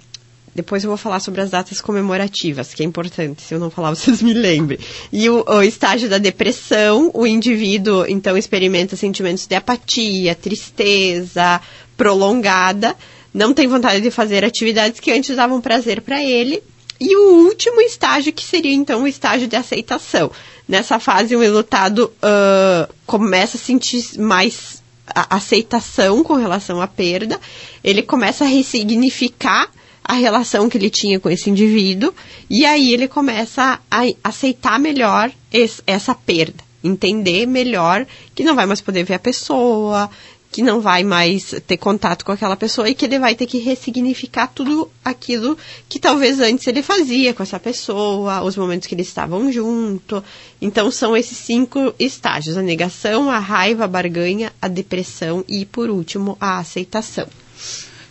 depois 0.55 0.83
eu 0.83 0.89
vou 0.89 0.97
falar 0.97 1.19
sobre 1.19 1.41
as 1.41 1.49
datas 1.49 1.81
comemorativas, 1.81 2.73
que 2.73 2.83
é 2.83 2.85
importante, 2.85 3.41
se 3.41 3.53
eu 3.53 3.59
não 3.59 3.69
falar, 3.71 3.89
vocês 3.89 4.21
me 4.21 4.33
lembrem. 4.33 4.79
E 5.11 5.29
o, 5.29 5.43
o 5.47 5.61
estágio 5.63 6.07
da 6.09 6.17
depressão, 6.17 7.09
o 7.13 7.25
indivíduo, 7.25 8.05
então, 8.07 8.37
experimenta 8.37 8.95
sentimentos 8.95 9.47
de 9.47 9.55
apatia, 9.55 10.35
tristeza 10.35 11.59
prolongada, 11.97 12.95
não 13.33 13.53
tem 13.53 13.67
vontade 13.67 14.01
de 14.01 14.11
fazer 14.11 14.45
atividades 14.45 14.99
que 14.99 15.11
antes 15.11 15.35
davam 15.35 15.59
prazer 15.59 16.01
para 16.01 16.23
ele. 16.23 16.61
E 16.99 17.15
o 17.17 17.45
último 17.47 17.81
estágio, 17.81 18.31
que 18.31 18.43
seria, 18.43 18.73
então, 18.73 19.03
o 19.03 19.07
estágio 19.07 19.47
de 19.47 19.55
aceitação. 19.55 20.31
Nessa 20.67 20.99
fase, 20.99 21.35
o 21.35 21.43
enlutado 21.43 22.13
uh, 22.21 22.93
começa 23.05 23.57
a 23.57 23.59
sentir 23.59 24.17
mais 24.19 24.81
aceitação 25.05 26.23
com 26.23 26.35
relação 26.35 26.81
à 26.81 26.87
perda, 26.87 27.39
ele 27.83 28.01
começa 28.01 28.45
a 28.45 28.47
ressignificar 28.47 29.69
a 30.03 30.13
relação 30.13 30.69
que 30.69 30.77
ele 30.77 30.89
tinha 30.89 31.19
com 31.19 31.29
esse 31.29 31.49
indivíduo, 31.49 32.13
e 32.49 32.65
aí 32.65 32.93
ele 32.93 33.07
começa 33.07 33.79
a 33.89 34.01
aceitar 34.23 34.79
melhor 34.79 35.31
esse, 35.51 35.81
essa 35.87 36.13
perda, 36.13 36.63
entender 36.83 37.45
melhor 37.45 38.05
que 38.35 38.43
não 38.43 38.55
vai 38.55 38.65
mais 38.65 38.81
poder 38.81 39.03
ver 39.03 39.13
a 39.13 39.19
pessoa, 39.19 40.09
que 40.53 40.61
não 40.61 40.79
vai 40.79 41.03
mais 41.03 41.55
ter 41.65 41.77
contato 41.77 42.23
com 42.23 42.31
aquela 42.31 42.55
pessoa 42.55 42.87
e 42.87 42.93
que 42.93 43.05
ele 43.05 43.17
vai 43.17 43.33
ter 43.33 43.47
que 43.47 43.57
ressignificar 43.57 44.45
tudo 44.45 44.87
aquilo 45.03 45.57
que 45.89 45.97
talvez 45.97 46.39
antes 46.39 46.67
ele 46.67 46.83
fazia 46.83 47.33
com 47.33 47.41
essa 47.41 47.59
pessoa, 47.59 48.43
os 48.43 48.55
momentos 48.55 48.87
que 48.87 48.93
eles 48.93 49.07
estavam 49.07 49.51
junto. 49.51 50.23
Então 50.61 50.91
são 50.91 51.17
esses 51.17 51.37
cinco 51.37 51.95
estágios: 51.97 52.55
a 52.55 52.61
negação, 52.61 53.31
a 53.31 53.39
raiva, 53.39 53.85
a 53.85 53.87
barganha, 53.87 54.53
a 54.61 54.67
depressão 54.67 55.43
e, 55.47 55.65
por 55.65 55.89
último, 55.89 56.37
a 56.39 56.59
aceitação. 56.59 57.27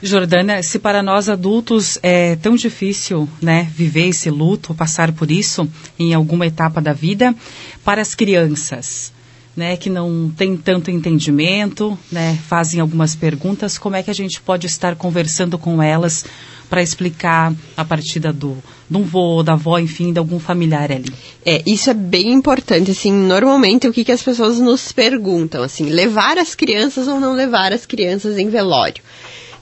Jordânia, 0.03 0.61
se 0.65 0.81
para 0.81 1.01
nós 1.01 1.29
adultos 1.29 1.97
é 2.03 2.35
tão 2.35 2.57
difícil, 2.57 3.29
né, 3.41 3.71
viver 3.73 4.09
esse 4.09 4.29
luto, 4.31 4.75
passar 4.75 5.13
por 5.13 5.31
isso 5.31 5.69
em 5.97 6.13
alguma 6.13 6.45
etapa 6.45 6.81
da 6.81 6.93
vida, 6.93 7.33
para 7.85 8.03
as 8.03 8.13
crianças, 8.13 9.13
né, 9.57 9.77
que 9.77 9.89
não 9.89 10.29
têm 10.37 10.57
tanto 10.57 10.91
entendimento, 10.91 11.97
né, 12.11 12.37
fazem 12.49 12.81
algumas 12.81 13.15
perguntas, 13.15 13.79
como 13.79 13.95
é 13.95 14.03
que 14.03 14.11
a 14.11 14.15
gente 14.15 14.41
pode 14.41 14.67
estar 14.67 14.97
conversando 14.97 15.57
com 15.57 15.81
elas 15.81 16.25
para 16.69 16.83
explicar 16.83 17.55
a 17.77 17.85
partida 17.85 18.33
do, 18.33 18.57
do 18.91 19.05
vô, 19.05 19.43
da 19.45 19.53
avó, 19.53 19.79
enfim, 19.79 20.13
de 20.13 20.19
algum 20.19 20.41
familiar 20.41 20.91
ali? 20.91 21.13
É, 21.47 21.63
isso 21.65 21.91
é 21.91 21.95
bem 21.95 22.33
importante, 22.33 22.91
assim, 22.91 23.13
normalmente 23.13 23.87
o 23.87 23.93
que, 23.93 24.05
que 24.05 24.11
as 24.11 24.23
pessoas 24.23 24.59
nos 24.59 24.91
perguntam, 24.91 25.63
assim, 25.63 25.91
levar 25.91 26.39
as 26.39 26.57
crianças 26.57 27.07
ou 27.07 27.21
não 27.21 27.35
levar 27.35 27.73
as 27.73 27.87
crianças 27.87 28.37
em 28.37 28.49
velório? 28.49 29.01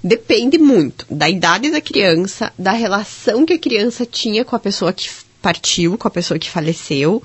Depende 0.02 0.58
muito 0.58 1.06
da 1.10 1.28
idade 1.28 1.70
da 1.70 1.80
criança, 1.80 2.52
da 2.58 2.72
relação 2.72 3.44
que 3.44 3.52
a 3.52 3.58
criança 3.58 4.06
tinha 4.06 4.44
com 4.44 4.56
a 4.56 4.58
pessoa 4.58 4.92
que 4.92 5.08
partiu, 5.42 5.98
com 5.98 6.08
a 6.08 6.10
pessoa 6.10 6.38
que 6.38 6.50
faleceu, 6.50 7.22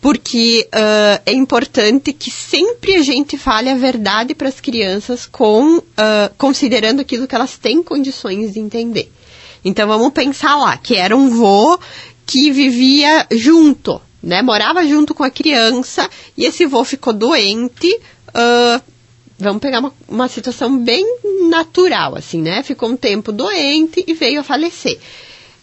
porque 0.00 0.68
uh, 0.72 1.22
é 1.24 1.32
importante 1.32 2.12
que 2.12 2.30
sempre 2.30 2.96
a 2.96 3.02
gente 3.02 3.36
fale 3.36 3.68
a 3.68 3.74
verdade 3.74 4.34
para 4.34 4.48
as 4.48 4.60
crianças 4.60 5.26
com 5.26 5.78
uh, 5.78 5.82
considerando 6.36 7.00
aquilo 7.00 7.26
que 7.26 7.34
elas 7.34 7.56
têm 7.56 7.82
condições 7.82 8.52
de 8.52 8.60
entender. 8.60 9.10
Então 9.64 9.88
vamos 9.88 10.12
pensar 10.12 10.56
lá 10.56 10.76
que 10.76 10.94
era 10.94 11.16
um 11.16 11.30
vô 11.30 11.78
que 12.24 12.50
vivia 12.50 13.26
junto, 13.30 14.00
né? 14.22 14.42
Morava 14.42 14.86
junto 14.86 15.14
com 15.14 15.24
a 15.24 15.30
criança 15.30 16.08
e 16.36 16.44
esse 16.44 16.66
vô 16.66 16.84
ficou 16.84 17.12
doente. 17.12 18.00
Uh, 18.28 18.95
vamos 19.38 19.60
pegar 19.60 19.80
uma, 19.80 19.92
uma 20.08 20.28
situação 20.28 20.78
bem 20.82 21.04
natural, 21.48 22.16
assim, 22.16 22.42
né? 22.42 22.62
Ficou 22.62 22.88
um 22.88 22.96
tempo 22.96 23.32
doente 23.32 24.04
e 24.06 24.14
veio 24.14 24.40
a 24.40 24.44
falecer 24.44 24.98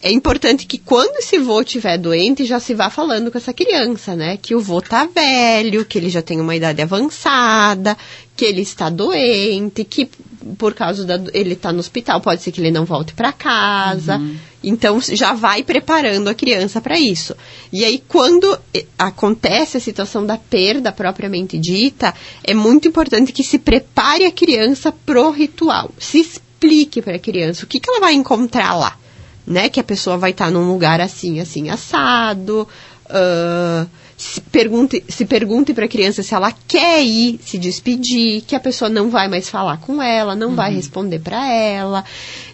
é 0.04 0.10
importante 0.12 0.66
que 0.66 0.76
quando 0.76 1.16
esse 1.16 1.38
vô 1.38 1.62
estiver 1.62 1.96
doente, 1.96 2.44
já 2.44 2.60
se 2.60 2.74
vá 2.74 2.90
falando 2.90 3.30
com 3.30 3.38
essa 3.38 3.54
criança, 3.54 4.14
né? 4.14 4.36
Que 4.36 4.54
o 4.54 4.60
vô 4.60 4.82
tá 4.82 5.06
velho, 5.06 5.82
que 5.86 5.96
ele 5.96 6.10
já 6.10 6.20
tem 6.20 6.42
uma 6.42 6.54
idade 6.54 6.82
avançada, 6.82 7.96
que 8.36 8.44
ele 8.44 8.60
está 8.60 8.90
doente, 8.90 9.82
que 9.82 10.10
por 10.58 10.74
causa 10.74 11.06
da 11.06 11.18
ele 11.32 11.54
está 11.54 11.72
no 11.72 11.78
hospital, 11.78 12.20
pode 12.20 12.42
ser 12.42 12.52
que 12.52 12.60
ele 12.60 12.70
não 12.70 12.84
volte 12.84 13.14
para 13.14 13.32
casa. 13.32 14.18
Uhum. 14.18 14.36
Então 14.68 15.00
já 15.00 15.32
vai 15.32 15.62
preparando 15.62 16.28
a 16.28 16.34
criança 16.34 16.80
para 16.80 16.98
isso. 16.98 17.34
E 17.72 17.84
aí 17.84 18.02
quando 18.06 18.58
acontece 18.98 19.76
a 19.76 19.80
situação 19.80 20.24
da 20.24 20.36
perda 20.36 20.92
propriamente 20.92 21.58
dita, 21.58 22.14
é 22.42 22.54
muito 22.54 22.88
importante 22.88 23.32
que 23.32 23.44
se 23.44 23.58
prepare 23.58 24.24
a 24.24 24.32
criança 24.32 24.92
pro 24.92 25.30
ritual. 25.30 25.90
Se 25.98 26.18
explique 26.18 27.02
para 27.02 27.16
a 27.16 27.20
criança 27.20 27.64
o 27.64 27.68
que, 27.68 27.80
que 27.80 27.90
ela 27.90 28.00
vai 28.00 28.14
encontrar 28.14 28.74
lá 28.74 28.98
né? 29.46 29.68
Que 29.68 29.80
a 29.80 29.84
pessoa 29.84 30.16
vai 30.16 30.30
estar 30.30 30.46
tá 30.46 30.50
num 30.50 30.66
lugar 30.66 31.00
assim, 31.00 31.40
assim, 31.40 31.68
assado. 31.70 32.66
Uh, 33.06 33.88
se 34.16 34.40
pergunte, 34.40 35.04
se 35.08 35.24
pergunte 35.26 35.74
para 35.74 35.84
a 35.84 35.88
criança 35.88 36.22
se 36.22 36.34
ela 36.34 36.52
quer 36.66 37.02
ir 37.02 37.38
se 37.44 37.58
despedir, 37.58 38.42
que 38.42 38.54
a 38.54 38.60
pessoa 38.60 38.88
não 38.88 39.10
vai 39.10 39.28
mais 39.28 39.48
falar 39.48 39.78
com 39.78 40.00
ela, 40.00 40.34
não 40.34 40.50
uhum. 40.50 40.54
vai 40.54 40.74
responder 40.74 41.18
para 41.18 41.52
ela. 41.52 42.04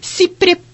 Se 0.01 0.27
prepare, 0.27 0.70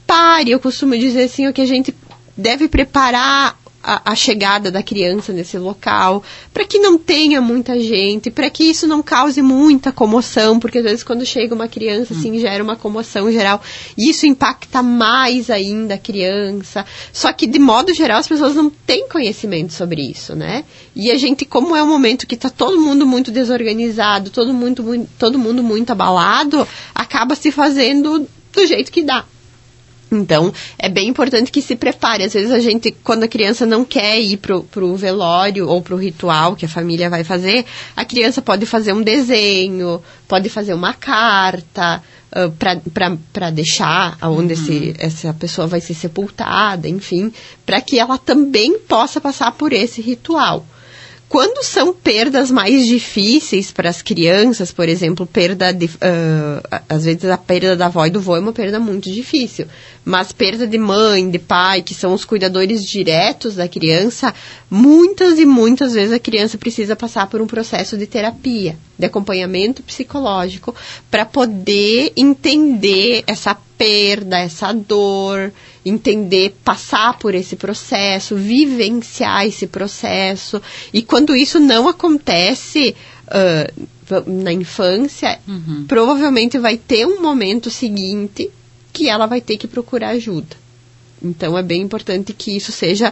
eu 0.47 0.59
costumo 0.59 0.97
dizer 0.97 1.23
assim, 1.23 1.47
o 1.47 1.53
que 1.53 1.61
a 1.61 1.65
gente 1.65 1.93
deve 2.35 2.67
preparar 2.67 3.57
a, 3.87 4.11
a 4.11 4.15
chegada 4.15 4.69
da 4.69 4.83
criança 4.83 5.31
nesse 5.31 5.57
local, 5.57 6.21
para 6.53 6.65
que 6.65 6.77
não 6.77 6.97
tenha 6.97 7.41
muita 7.41 7.79
gente, 7.79 8.29
para 8.29 8.49
que 8.49 8.65
isso 8.65 8.85
não 8.85 9.01
cause 9.01 9.41
muita 9.41 9.93
comoção, 9.93 10.59
porque 10.59 10.79
às 10.79 10.83
vezes 10.83 11.03
quando 11.03 11.25
chega 11.25 11.55
uma 11.55 11.69
criança, 11.69 12.13
assim, 12.13 12.33
hum. 12.33 12.39
gera 12.39 12.61
uma 12.61 12.75
comoção 12.75 13.31
geral, 13.31 13.61
e 13.97 14.09
isso 14.09 14.25
impacta 14.25 14.83
mais 14.83 15.49
ainda 15.49 15.93
a 15.93 15.97
criança. 15.97 16.85
Só 17.13 17.31
que, 17.31 17.47
de 17.47 17.59
modo 17.59 17.93
geral, 17.93 18.19
as 18.19 18.27
pessoas 18.27 18.55
não 18.55 18.69
têm 18.69 19.07
conhecimento 19.07 19.71
sobre 19.71 20.01
isso, 20.01 20.35
né? 20.35 20.65
E 20.93 21.09
a 21.09 21.17
gente, 21.17 21.45
como 21.45 21.73
é 21.73 21.81
um 21.81 21.87
momento 21.87 22.27
que 22.27 22.35
está 22.35 22.49
todo 22.49 22.81
mundo 22.81 23.07
muito 23.07 23.31
desorganizado, 23.31 24.29
todo, 24.31 24.53
muito, 24.53 24.83
muito, 24.83 25.09
todo 25.17 25.39
mundo 25.39 25.63
muito 25.63 25.91
abalado, 25.91 26.67
acaba 26.93 27.35
se 27.35 27.51
fazendo 27.51 28.27
do 28.51 28.67
jeito 28.67 28.91
que 28.91 29.03
dá. 29.03 29.23
Então, 30.11 30.53
é 30.79 30.89
bem 30.89 31.07
importante 31.07 31.51
que 31.51 31.61
se 31.61 31.75
prepare. 31.75 32.23
Às 32.23 32.33
vezes 32.33 32.51
a 32.51 32.59
gente, 32.59 32.91
quando 33.03 33.23
a 33.23 33.27
criança 33.27 33.65
não 33.65 33.83
quer 33.83 34.19
ir 34.19 34.37
pro, 34.37 34.63
pro 34.63 34.95
velório 34.95 35.67
ou 35.67 35.81
pro 35.81 35.97
ritual 35.97 36.55
que 36.55 36.65
a 36.65 36.69
família 36.69 37.09
vai 37.09 37.23
fazer, 37.23 37.65
a 37.95 38.05
criança 38.05 38.41
pode 38.41 38.65
fazer 38.65 38.93
um 38.93 39.01
desenho, 39.01 40.01
pode 40.27 40.49
fazer 40.49 40.73
uma 40.73 40.93
carta 40.93 42.01
uh, 42.31 42.51
para 43.31 43.49
deixar 43.49 44.17
aonde 44.21 44.53
uhum. 44.53 44.59
esse, 44.59 44.95
essa 44.97 45.33
pessoa 45.33 45.67
vai 45.67 45.81
ser 45.81 45.93
sepultada, 45.93 46.87
enfim, 46.87 47.31
para 47.65 47.81
que 47.81 47.99
ela 47.99 48.17
também 48.17 48.79
possa 48.79 49.19
passar 49.19 49.51
por 49.51 49.73
esse 49.73 50.01
ritual. 50.01 50.65
Quando 51.29 51.61
são 51.61 51.93
perdas 51.93 52.49
mais 52.49 52.85
difíceis 52.85 53.69
para 53.69 53.89
as 53.89 54.01
crianças, 54.01 54.71
por 54.71 54.87
exemplo, 54.87 55.25
perda 55.25 55.73
de. 55.73 55.85
Uh, 55.85 56.79
às 56.87 57.03
vezes 57.03 57.25
a 57.25 57.37
perda 57.37 57.75
da 57.75 57.87
avó 57.87 58.05
e 58.05 58.09
do 58.09 58.19
avô 58.19 58.37
é 58.37 58.39
uma 58.39 58.53
perda 58.53 58.79
muito 58.79 59.11
difícil. 59.11 59.67
Mas 60.05 60.31
perda 60.31 60.65
de 60.65 60.77
mãe, 60.77 61.29
de 61.29 61.37
pai, 61.37 61.81
que 61.81 61.93
são 61.93 62.13
os 62.13 62.23
cuidadores 62.23 62.85
diretos 62.85 63.55
da 63.55 63.67
criança, 63.67 64.33
muitas 64.69 65.37
e 65.37 65.45
muitas 65.45 65.93
vezes 65.93 66.13
a 66.13 66.19
criança 66.19 66.57
precisa 66.57 66.95
passar 66.95 67.27
por 67.27 67.41
um 67.41 67.47
processo 67.47 67.97
de 67.97 68.07
terapia, 68.07 68.77
de 68.97 69.05
acompanhamento 69.05 69.83
psicológico, 69.83 70.73
para 71.11 71.25
poder 71.25 72.13
entender 72.15 73.25
essa 73.27 73.53
perda, 73.77 74.39
essa 74.39 74.71
dor, 74.71 75.51
entender, 75.89 76.55
passar 76.63 77.17
por 77.17 77.33
esse 77.35 77.55
processo, 77.55 78.35
vivenciar 78.35 79.45
esse 79.45 79.67
processo. 79.67 80.61
E 80.93 81.01
quando 81.01 81.35
isso 81.35 81.59
não 81.59 81.87
acontece 81.87 82.95
uh, 83.27 83.89
na 84.31 84.51
infância, 84.53 85.39
uhum. 85.47 85.85
provavelmente 85.87 86.57
vai 86.57 86.77
ter 86.77 87.05
um 87.05 87.21
momento 87.21 87.69
seguinte 87.69 88.49
que 88.93 89.09
ela 89.09 89.25
vai 89.25 89.41
ter 89.41 89.57
que 89.57 89.67
procurar 89.67 90.09
ajuda. 90.09 90.55
Então 91.21 91.57
é 91.57 91.63
bem 91.63 91.81
importante 91.81 92.33
que 92.33 92.55
isso 92.55 92.71
seja 92.71 93.11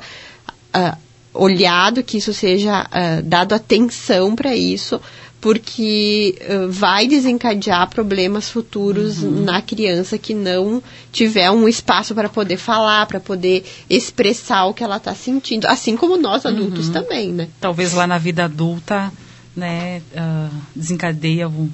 uh, 0.75 0.97
olhado, 1.33 2.03
que 2.03 2.17
isso 2.17 2.33
seja 2.33 2.83
uh, 2.83 3.23
dado 3.23 3.53
atenção 3.53 4.35
para 4.35 4.55
isso, 4.55 5.01
porque 5.45 6.39
uh, 6.41 6.71
vai 6.71 7.07
desencadear 7.07 7.87
problemas 7.87 8.49
futuros 8.49 9.21
uhum. 9.21 9.43
na 9.43 9.61
criança 9.61 10.17
que 10.17 10.33
não 10.33 10.81
tiver 11.11 11.51
um 11.51 11.69
espaço 11.69 12.15
para 12.15 12.27
poder 12.27 12.57
falar, 12.57 13.05
para 13.05 13.19
poder 13.19 13.63
expressar 13.87 14.65
o 14.65 14.73
que 14.73 14.83
ela 14.83 14.97
está 14.97 15.13
sentindo, 15.13 15.67
assim 15.67 15.95
como 15.95 16.17
nós 16.17 16.47
adultos 16.47 16.87
uhum. 16.87 16.93
também, 16.93 17.31
né? 17.31 17.47
Talvez 17.61 17.93
lá 17.93 18.07
na 18.07 18.17
vida 18.17 18.45
adulta, 18.45 19.13
né, 19.55 20.01
uh, 20.15 20.55
desencadeia 20.75 21.47
um, 21.47 21.69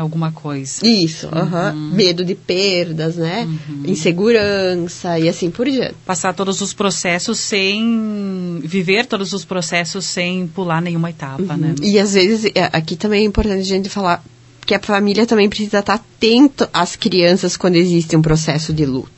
alguma 0.00 0.32
coisa. 0.32 0.86
Isso, 0.86 1.28
uhum. 1.28 1.90
medo 1.92 2.24
de 2.24 2.34
perdas, 2.34 3.16
né? 3.16 3.44
Uhum. 3.44 3.82
Insegurança 3.86 5.18
e 5.18 5.28
assim 5.28 5.50
por 5.50 5.66
diante. 5.68 5.94
Passar 6.04 6.32
todos 6.34 6.60
os 6.60 6.72
processos 6.72 7.38
sem 7.38 8.60
viver 8.62 9.06
todos 9.06 9.32
os 9.32 9.44
processos 9.44 10.04
sem 10.04 10.46
pular 10.46 10.80
nenhuma 10.80 11.10
etapa, 11.10 11.54
uhum. 11.54 11.56
né? 11.56 11.74
E 11.82 11.98
às 11.98 12.14
vezes 12.14 12.50
é, 12.54 12.70
aqui 12.72 12.96
também 12.96 13.22
é 13.22 13.26
importante 13.26 13.60
a 13.60 13.64
gente 13.64 13.88
falar 13.88 14.22
que 14.66 14.74
a 14.74 14.80
família 14.80 15.24
também 15.24 15.48
precisa 15.48 15.78
estar 15.78 15.94
atento 15.94 16.68
às 16.72 16.96
crianças 16.96 17.56
quando 17.56 17.76
existe 17.76 18.16
um 18.16 18.22
processo 18.22 18.72
de 18.72 18.84
luto. 18.84 19.15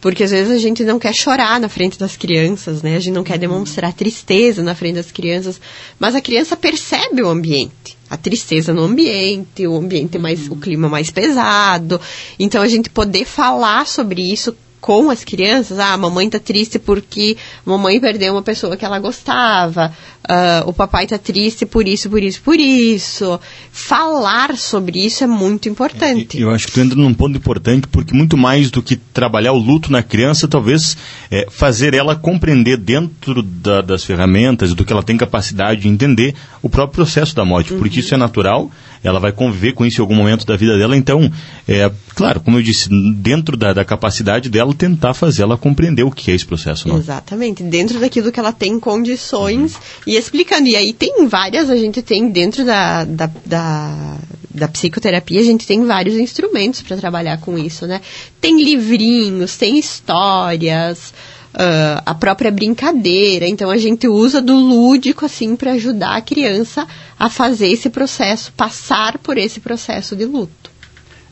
Porque 0.00 0.24
às 0.24 0.30
vezes 0.30 0.52
a 0.52 0.58
gente 0.58 0.84
não 0.84 0.98
quer 0.98 1.14
chorar 1.14 1.58
na 1.58 1.68
frente 1.68 1.98
das 1.98 2.16
crianças, 2.16 2.82
né? 2.82 2.96
A 2.96 3.00
gente 3.00 3.14
não 3.14 3.24
quer 3.24 3.38
demonstrar 3.38 3.92
tristeza 3.92 4.62
na 4.62 4.74
frente 4.74 4.96
das 4.96 5.10
crianças, 5.10 5.60
mas 5.98 6.14
a 6.14 6.20
criança 6.20 6.56
percebe 6.56 7.22
o 7.22 7.28
ambiente, 7.28 7.96
a 8.08 8.16
tristeza 8.16 8.72
no 8.72 8.82
ambiente, 8.82 9.66
o 9.66 9.76
ambiente 9.76 10.18
mais, 10.18 10.48
o 10.48 10.56
clima 10.56 10.88
mais 10.88 11.10
pesado. 11.10 12.00
Então 12.38 12.62
a 12.62 12.68
gente 12.68 12.90
poder 12.90 13.24
falar 13.24 13.86
sobre 13.86 14.20
isso 14.22 14.54
com 14.86 15.10
as 15.10 15.24
crianças, 15.24 15.80
ah, 15.80 15.94
a 15.94 15.96
mamãe 15.96 16.30
tá 16.30 16.38
triste 16.38 16.78
porque 16.78 17.36
a 17.66 17.70
mamãe 17.70 17.98
perdeu 17.98 18.34
uma 18.34 18.42
pessoa 18.42 18.76
que 18.76 18.84
ela 18.84 19.00
gostava, 19.00 19.92
uh, 20.22 20.68
o 20.68 20.72
papai 20.72 21.08
tá 21.08 21.18
triste 21.18 21.66
por 21.66 21.88
isso, 21.88 22.08
por 22.08 22.22
isso, 22.22 22.40
por 22.40 22.60
isso. 22.60 23.40
Falar 23.72 24.56
sobre 24.56 25.04
isso 25.04 25.24
é 25.24 25.26
muito 25.26 25.68
importante. 25.68 26.40
Eu 26.40 26.52
acho 26.52 26.68
que 26.68 26.72
tu 26.72 26.80
entra 26.80 26.96
num 26.96 27.12
ponto 27.12 27.36
importante, 27.36 27.88
porque 27.88 28.14
muito 28.14 28.36
mais 28.36 28.70
do 28.70 28.80
que 28.80 28.94
trabalhar 28.94 29.50
o 29.54 29.58
luto 29.58 29.90
na 29.90 30.04
criança, 30.04 30.46
talvez 30.46 30.96
é, 31.32 31.48
fazer 31.50 31.92
ela 31.92 32.14
compreender 32.14 32.76
dentro 32.76 33.42
da, 33.42 33.82
das 33.82 34.04
ferramentas, 34.04 34.72
do 34.72 34.84
que 34.84 34.92
ela 34.92 35.02
tem 35.02 35.16
capacidade 35.16 35.80
de 35.80 35.88
entender, 35.88 36.32
o 36.62 36.68
próprio 36.68 36.94
processo 36.94 37.34
da 37.34 37.44
morte, 37.44 37.72
uhum. 37.72 37.80
porque 37.80 37.98
isso 37.98 38.14
é 38.14 38.16
natural, 38.16 38.70
ela 39.06 39.20
vai 39.20 39.32
conviver 39.32 39.72
com 39.72 39.84
isso 39.84 40.00
em 40.00 40.02
algum 40.02 40.14
momento 40.14 40.44
da 40.44 40.56
vida 40.56 40.76
dela, 40.76 40.96
então, 40.96 41.30
é, 41.68 41.90
claro, 42.14 42.40
como 42.40 42.58
eu 42.58 42.62
disse, 42.62 42.88
dentro 43.14 43.56
da, 43.56 43.72
da 43.72 43.84
capacidade 43.84 44.48
dela, 44.48 44.74
tentar 44.74 45.14
fazer 45.14 45.42
ela 45.42 45.56
compreender 45.56 46.02
o 46.02 46.10
que 46.10 46.30
é 46.30 46.34
esse 46.34 46.46
processo. 46.46 46.88
Não? 46.88 46.98
Exatamente, 46.98 47.62
dentro 47.62 48.00
daquilo 48.00 48.32
que 48.32 48.40
ela 48.40 48.52
tem 48.52 48.80
condições 48.80 49.74
uhum. 49.74 49.80
e 50.06 50.16
explicando. 50.16 50.68
E 50.68 50.76
aí 50.76 50.92
tem 50.92 51.26
várias, 51.28 51.70
a 51.70 51.76
gente 51.76 52.02
tem 52.02 52.28
dentro 52.28 52.64
da, 52.64 53.04
da, 53.04 53.30
da, 53.44 54.16
da 54.50 54.68
psicoterapia, 54.68 55.40
a 55.40 55.44
gente 55.44 55.66
tem 55.66 55.84
vários 55.84 56.16
instrumentos 56.16 56.82
para 56.82 56.96
trabalhar 56.96 57.38
com 57.38 57.58
isso, 57.58 57.86
né? 57.86 58.00
Tem 58.40 58.62
livrinhos, 58.62 59.56
tem 59.56 59.78
histórias. 59.78 61.12
Uh, 61.56 62.02
a 62.04 62.14
própria 62.14 62.50
brincadeira. 62.50 63.48
Então 63.48 63.70
a 63.70 63.78
gente 63.78 64.06
usa 64.06 64.42
do 64.42 64.54
lúdico 64.54 65.24
assim 65.24 65.56
para 65.56 65.72
ajudar 65.72 66.14
a 66.14 66.20
criança 66.20 66.86
a 67.18 67.30
fazer 67.30 67.68
esse 67.68 67.88
processo, 67.88 68.52
passar 68.52 69.16
por 69.16 69.38
esse 69.38 69.58
processo 69.58 70.14
de 70.14 70.26
luto. 70.26 70.76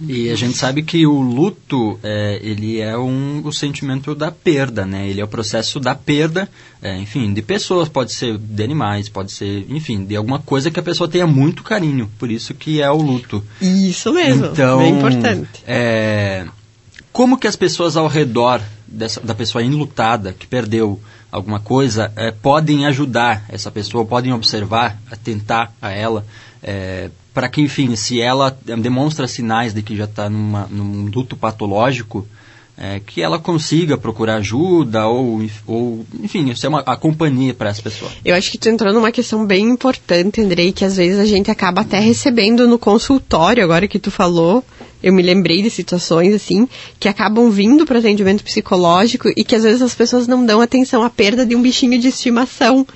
E 0.01 0.29
a 0.31 0.35
gente 0.35 0.57
sabe 0.57 0.83
que 0.83 1.07
o 1.07 1.21
luto, 1.21 1.99
é, 2.03 2.41
ele 2.43 2.81
é 2.81 2.97
um, 2.99 3.43
o 3.45 3.53
sentimento 3.53 4.15
da 4.15 4.31
perda, 4.31 4.85
né? 4.85 5.09
Ele 5.09 5.21
é 5.21 5.25
o 5.25 5.29
processo 5.29 5.79
da 5.79 5.95
perda, 5.95 6.49
é, 6.83 6.99
enfim, 6.99 7.33
de 7.33 7.41
pessoas, 7.41 7.89
pode 7.89 8.13
ser 8.13 8.37
de 8.37 8.63
animais, 8.63 9.09
pode 9.09 9.33
ser, 9.33 9.67
enfim, 9.69 10.05
de 10.05 10.17
alguma 10.17 10.41
coisa 10.41 10.71
que 10.71 10.81
a 10.81 10.83
pessoa 10.83 11.09
tenha 11.09 11.27
muito 11.27 11.63
carinho. 11.63 12.11
Por 12.19 12.31
isso 12.31 12.55
que 12.55 12.83
é 12.83 12.91
o 12.91 13.01
luto. 13.01 13.45
Isso 13.61 14.13
mesmo, 14.13 14.47
então, 14.47 14.79
bem 14.79 14.97
importante. 14.97 15.63
É, 15.67 16.45
como 17.13 17.39
que 17.39 17.47
as 17.47 17.55
pessoas 17.55 17.97
ao 17.97 18.09
redor 18.09 18.61
dessa, 18.95 19.21
da 19.21 19.35
pessoa 19.35 19.63
enlutada, 19.63 20.33
que 20.33 20.47
perdeu 20.47 21.01
alguma 21.31 21.59
coisa, 21.59 22.13
é, 22.17 22.31
podem 22.31 22.87
ajudar 22.87 23.45
essa 23.49 23.71
pessoa, 23.71 24.05
podem 24.05 24.33
observar, 24.33 24.99
atentar 25.11 25.73
a 25.83 25.91
ela, 25.91 26.25
é, 26.63 27.11
para 27.33 27.49
que, 27.49 27.61
enfim, 27.61 27.97
se 27.97 28.21
ela 28.21 28.57
demonstra 28.65 29.27
sinais 29.27 29.75
de 29.75 29.83
que 29.83 29.97
já 29.97 30.05
está 30.05 30.31
num 30.31 31.11
luto 31.13 31.37
patológico, 31.37 32.27
é, 32.77 33.01
que 33.01 33.23
ela 33.23 33.39
consiga 33.39 33.97
procurar 33.97 34.37
ajuda 34.37 35.07
ou, 35.07 35.43
ou 35.67 36.07
enfim, 36.23 36.55
ser 36.55 36.69
uma 36.69 36.81
a 36.81 36.97
companhia 36.97 37.55
para 37.55 37.71
essa 37.71 37.81
pessoa. 37.81 38.11
Eu 38.25 38.35
acho 38.35 38.51
que 38.51 38.59
tu 38.59 38.69
entrou 38.69 38.93
numa 38.93 39.13
questão 39.13 39.47
bem 39.47 39.65
importante, 39.65 40.41
Andrei, 40.41 40.73
que 40.73 40.85
às 40.85 40.97
vezes 40.97 41.19
a 41.19 41.25
gente 41.25 41.51
acaba 41.51 41.83
até 41.83 41.99
recebendo 42.01 42.67
no 42.67 42.79
consultório, 42.79 43.63
agora 43.63 43.87
que 43.87 43.99
tu 43.99 44.11
falou, 44.11 44.65
eu 45.03 45.13
me 45.13 45.23
lembrei 45.23 45.63
de 45.63 45.71
situações 45.71 46.35
assim, 46.35 46.69
que 46.99 47.09
acabam 47.09 47.49
vindo 47.51 47.87
para 47.87 48.01
atendimento 48.01 48.43
psicológico 48.43 49.29
e 49.29 49.45
que 49.45 49.55
às 49.55 49.63
vezes 49.63 49.83
as 49.83 49.95
pessoas 49.95 50.27
não 50.27 50.45
dão 50.45 50.61
atenção 50.61 51.03
à 51.03 51.11
perda 51.11 51.47
de 51.47 51.55
um 51.55 51.63
bichinho 51.63 51.99
de 51.99 52.09
estimação. 52.09 52.87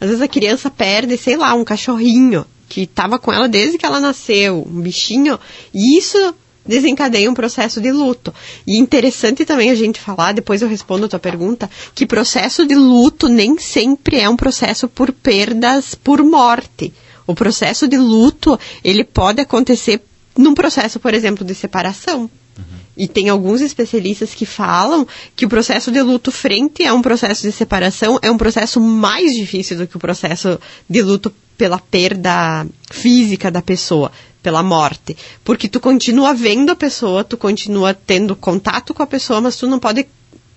Às 0.00 0.08
vezes 0.08 0.22
a 0.22 0.28
criança 0.28 0.70
perde, 0.70 1.16
sei 1.16 1.36
lá, 1.36 1.54
um 1.54 1.64
cachorrinho 1.64 2.44
que 2.68 2.82
estava 2.82 3.18
com 3.18 3.32
ela 3.32 3.48
desde 3.48 3.78
que 3.78 3.86
ela 3.86 4.00
nasceu, 4.00 4.66
um 4.68 4.80
bichinho, 4.80 5.38
e 5.72 5.96
isso 5.96 6.34
desencadeia 6.68 7.30
um 7.30 7.34
processo 7.34 7.80
de 7.80 7.90
luto. 7.90 8.32
E 8.66 8.76
interessante 8.76 9.44
também 9.44 9.70
a 9.70 9.74
gente 9.74 9.98
falar, 9.98 10.32
depois 10.32 10.60
eu 10.62 10.68
respondo 10.68 11.06
a 11.06 11.08
tua 11.08 11.18
pergunta, 11.18 11.68
que 11.94 12.06
processo 12.06 12.66
de 12.66 12.74
luto 12.74 13.28
nem 13.28 13.58
sempre 13.58 14.20
é 14.20 14.28
um 14.28 14.36
processo 14.36 14.86
por 14.86 15.10
perdas 15.10 15.94
por 15.94 16.22
morte. 16.22 16.92
O 17.26 17.34
processo 17.34 17.88
de 17.88 17.96
luto, 17.96 18.58
ele 18.84 19.04
pode 19.04 19.40
acontecer 19.40 20.02
num 20.36 20.54
processo, 20.54 21.00
por 21.00 21.14
exemplo, 21.14 21.44
de 21.44 21.54
separação. 21.54 22.30
E 22.96 23.06
tem 23.06 23.28
alguns 23.28 23.60
especialistas 23.60 24.34
que 24.34 24.44
falam 24.44 25.06
que 25.36 25.46
o 25.46 25.48
processo 25.48 25.92
de 25.92 26.02
luto 26.02 26.32
frente 26.32 26.84
a 26.84 26.92
um 26.92 27.00
processo 27.00 27.42
de 27.42 27.52
separação 27.52 28.18
é 28.20 28.28
um 28.28 28.36
processo 28.36 28.80
mais 28.80 29.32
difícil 29.34 29.76
do 29.76 29.86
que 29.86 29.96
o 29.96 30.00
processo 30.00 30.58
de 30.90 31.00
luto 31.00 31.32
pela 31.56 31.78
perda 31.78 32.66
física 32.90 33.50
da 33.50 33.60
pessoa, 33.62 34.10
pela 34.42 34.62
morte. 34.62 35.16
Porque 35.44 35.68
tu 35.68 35.80
continua 35.80 36.32
vendo 36.34 36.70
a 36.70 36.76
pessoa, 36.76 37.24
tu 37.24 37.36
continua 37.36 37.94
tendo 37.94 38.36
contato 38.36 38.94
com 38.94 39.02
a 39.02 39.06
pessoa, 39.06 39.40
mas 39.40 39.56
tu 39.56 39.66
não 39.66 39.78
pode 39.78 40.06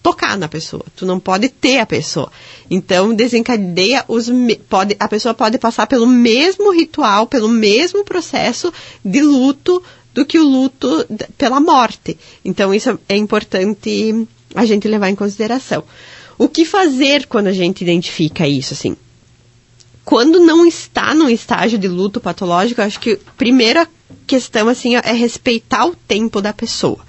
tocar 0.02 0.38
na 0.38 0.48
pessoa, 0.48 0.84
tu 0.96 1.06
não 1.06 1.20
pode 1.20 1.50
ter 1.50 1.80
a 1.80 1.86
pessoa. 1.86 2.32
Então 2.70 3.14
desencadeia 3.14 4.04
os 4.08 4.30
pode 4.68 4.96
a 5.00 5.08
pessoa 5.08 5.34
pode 5.34 5.58
passar 5.58 5.86
pelo 5.88 6.08
mesmo 6.08 6.72
ritual, 6.72 7.28
pelo 7.28 7.48
mesmo 7.48 8.04
processo 8.04 8.74
de 9.06 9.22
luto 9.22 9.82
do 10.14 10.26
que 10.26 10.40
o 10.40 10.44
luto 10.44 11.06
pela 11.38 11.60
morte. 11.60 12.18
Então 12.44 12.74
isso 12.74 13.00
é 13.08 13.16
importante 13.16 14.28
a 14.56 14.66
gente 14.66 14.88
levar 14.88 15.10
em 15.10 15.16
consideração. 15.16 15.84
O 16.38 16.50
que 16.50 16.66
fazer 16.66 17.28
quando 17.28 17.48
a 17.48 17.54
gente 17.54 17.82
identifica 17.82 18.48
isso 18.48 18.74
assim? 18.74 18.98
Quando 20.12 20.42
não 20.42 20.66
está 20.66 21.14
num 21.14 21.30
estágio 21.30 21.80
de 21.80 21.88
luto 21.88 22.20
patológico, 22.20 22.82
acho 22.82 23.00
que 23.00 23.14
a 23.14 23.32
primeira 23.38 23.88
questão 24.28 24.68
assim 24.68 24.98
é 24.98 25.14
respeitar 25.14 25.86
o 25.86 25.96
tempo 25.96 26.42
da 26.42 26.52
pessoa. 26.52 27.00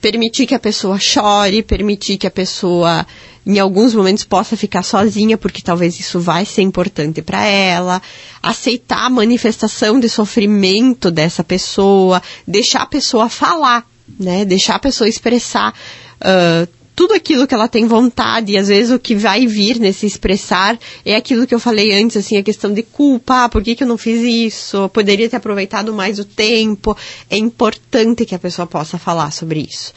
Permitir 0.00 0.44
que 0.44 0.54
a 0.56 0.58
pessoa 0.58 0.98
chore, 0.98 1.62
permitir 1.62 2.16
que 2.16 2.26
a 2.26 2.30
pessoa 2.32 3.06
em 3.46 3.60
alguns 3.60 3.94
momentos 3.94 4.24
possa 4.24 4.56
ficar 4.56 4.82
sozinha, 4.82 5.38
porque 5.38 5.62
talvez 5.62 6.00
isso 6.00 6.18
vai 6.18 6.44
ser 6.44 6.62
importante 6.62 7.22
para 7.22 7.46
ela, 7.46 8.02
aceitar 8.42 9.04
a 9.06 9.10
manifestação 9.10 10.00
de 10.00 10.08
sofrimento 10.08 11.12
dessa 11.12 11.44
pessoa, 11.44 12.20
deixar 12.44 12.82
a 12.82 12.86
pessoa 12.86 13.28
falar, 13.28 13.86
né? 14.18 14.44
Deixar 14.44 14.74
a 14.74 14.80
pessoa 14.80 15.08
expressar 15.08 15.72
uh, 16.20 16.68
tudo 16.94 17.14
aquilo 17.14 17.46
que 17.46 17.54
ela 17.54 17.68
tem 17.68 17.86
vontade, 17.86 18.52
e 18.52 18.58
às 18.58 18.68
vezes 18.68 18.92
o 18.92 18.98
que 18.98 19.14
vai 19.14 19.46
vir 19.46 19.78
nesse 19.78 20.06
expressar 20.06 20.78
é 21.04 21.16
aquilo 21.16 21.46
que 21.46 21.54
eu 21.54 21.60
falei 21.60 21.92
antes, 21.92 22.16
assim, 22.16 22.36
a 22.36 22.42
questão 22.42 22.72
de 22.72 22.82
culpa, 22.82 23.44
ah, 23.44 23.48
por 23.48 23.62
que, 23.62 23.74
que 23.74 23.82
eu 23.82 23.88
não 23.88 23.98
fiz 23.98 24.20
isso? 24.22 24.88
Poderia 24.90 25.28
ter 25.28 25.36
aproveitado 25.36 25.92
mais 25.92 26.18
o 26.18 26.24
tempo. 26.24 26.96
É 27.28 27.36
importante 27.36 28.24
que 28.24 28.34
a 28.34 28.38
pessoa 28.38 28.66
possa 28.66 28.98
falar 28.98 29.30
sobre 29.32 29.60
isso. 29.60 29.92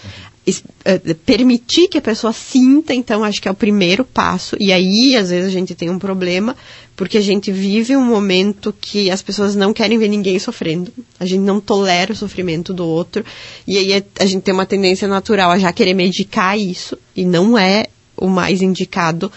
Uh, 0.49 1.13
permitir 1.25 1.89
que 1.89 1.97
a 1.97 2.01
pessoa 2.01 2.31
sinta, 2.31 2.93
então, 2.93 3.21
acho 3.21 3.41
que 3.41 3.49
é 3.49 3.51
o 3.51 3.55
primeiro 3.55 4.05
passo. 4.05 4.55
E 4.59 4.71
aí, 4.71 5.13
às 5.15 5.29
vezes, 5.29 5.49
a 5.49 5.51
gente 5.51 5.75
tem 5.75 5.89
um 5.89 5.99
problema, 5.99 6.55
porque 6.97 7.19
a 7.19 7.21
gente 7.21 7.51
vive 7.51 7.95
um 7.95 8.03
momento 8.03 8.73
que 8.81 9.11
as 9.11 9.21
pessoas 9.21 9.55
não 9.55 9.71
querem 9.71 9.99
ver 9.99 10.07
ninguém 10.07 10.39
sofrendo, 10.39 10.91
a 11.19 11.25
gente 11.25 11.41
não 11.41 11.61
tolera 11.61 12.11
o 12.11 12.15
sofrimento 12.15 12.73
do 12.73 12.85
outro, 12.85 13.23
e 13.67 13.77
aí 13.77 13.93
é, 13.93 14.03
a 14.19 14.25
gente 14.25 14.41
tem 14.41 14.53
uma 14.53 14.65
tendência 14.65 15.07
natural 15.07 15.51
a 15.51 15.59
já 15.59 15.71
querer 15.71 15.93
medicar 15.93 16.57
isso, 16.57 16.97
e 17.15 17.23
não 17.23 17.55
é 17.55 17.85
o 18.17 18.27
mais 18.27 18.63
indicado, 18.63 19.31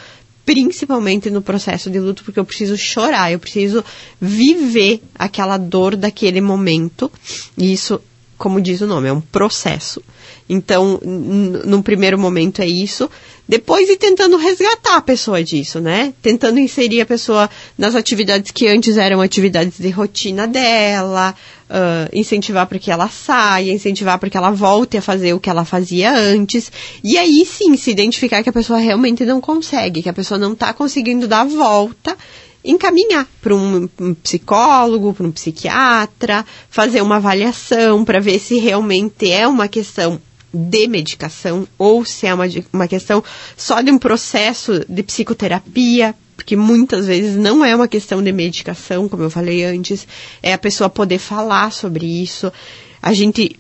principalmente 0.45 1.31
no 1.31 1.43
processo 1.43 1.91
de 1.91 2.01
luto, 2.01 2.25
porque 2.25 2.41
eu 2.41 2.47
preciso 2.47 2.79
chorar, 2.79 3.31
eu 3.31 3.39
preciso 3.39 3.85
viver 4.19 5.03
aquela 5.15 5.59
dor 5.59 5.97
daquele 5.97 6.41
momento, 6.41 7.13
e 7.59 7.75
isso, 7.75 8.01
como 8.39 8.59
diz 8.59 8.81
o 8.81 8.87
nome, 8.87 9.09
é 9.09 9.13
um 9.13 9.21
processo. 9.21 10.03
Então, 10.53 11.01
num 11.01 11.81
primeiro 11.81 12.19
momento 12.19 12.61
é 12.61 12.67
isso. 12.67 13.09
Depois 13.49 13.89
ir 13.89 13.97
tentando 13.97 14.37
resgatar 14.37 14.97
a 14.97 15.01
pessoa 15.01 15.45
disso, 15.45 15.79
né? 15.79 16.13
Tentando 16.21 16.59
inserir 16.59 17.01
a 17.01 17.07
pessoa 17.07 17.49
nas 17.79 17.95
atividades 17.95 18.51
que 18.51 18.67
antes 18.67 18.97
eram 18.97 19.21
atividades 19.21 19.79
de 19.79 19.91
rotina 19.91 20.49
dela, 20.49 21.37
uh, 21.69 22.11
incentivar 22.13 22.67
para 22.67 22.81
que 22.81 22.91
ela 22.91 23.09
saia, 23.09 23.73
incentivar 23.73 24.19
para 24.19 24.29
que 24.29 24.37
ela 24.37 24.51
volte 24.51 24.97
a 24.97 25.03
fazer 25.03 25.35
o 25.35 25.41
que 25.41 25.49
ela 25.49 25.65
fazia 25.65 26.13
antes. 26.13 26.73
E 27.05 27.17
aí 27.17 27.47
sim, 27.47 27.77
se 27.77 27.93
identificar 27.93 28.43
que 28.43 28.49
a 28.49 28.53
pessoa 28.53 28.81
realmente 28.81 29.25
não 29.25 29.41
consegue, 29.41 30.03
que 30.03 30.09
a 30.09 30.13
pessoa 30.13 30.37
não 30.37 30.53
está 30.53 30.73
conseguindo 30.73 31.29
dar 31.29 31.43
a 31.43 31.45
volta 31.45 32.17
encaminhar 32.65 33.27
para 33.41 33.55
um, 33.55 33.89
um, 33.99 34.15
psicólogo, 34.15 35.15
para 35.15 35.27
um 35.27 35.33
psiquiatra, 35.33 36.45
fazer 36.69 37.01
uma 37.01 37.17
avaliação 37.17 38.05
para 38.05 38.21
ver 38.21 38.39
se 38.39 38.59
realmente 38.59 39.31
é 39.31 39.49
uma 39.49 39.67
questão 39.67 40.21
de 40.53 40.89
medicação 40.89 41.67
ou 41.79 42.05
se 42.05 42.27
é 42.27 42.35
uma, 42.35 42.45
uma 42.73 42.89
questão 42.89 43.23
só 43.57 43.81
de 43.81 43.91
um 43.91 43.99
processo 43.99 44.85
de 44.89 45.03
psicoterapia, 45.03 46.15
porque 46.37 46.57
muitas 46.57 47.07
vezes 47.07 47.37
não 47.37 47.65
é 47.65 47.75
uma 47.75 47.87
questão 47.87 48.23
de 48.23 48.33
medicação, 48.33 49.09
como 49.09 49.23
eu 49.23 49.31
falei 49.31 49.65
antes, 49.65 50.07
é 50.43 50.53
a 50.53 50.59
pessoa 50.59 50.89
poder 50.89 51.19
falar 51.19 51.71
sobre 51.71 52.07
isso. 52.07 52.53
A 53.01 53.13
gente 53.13 53.57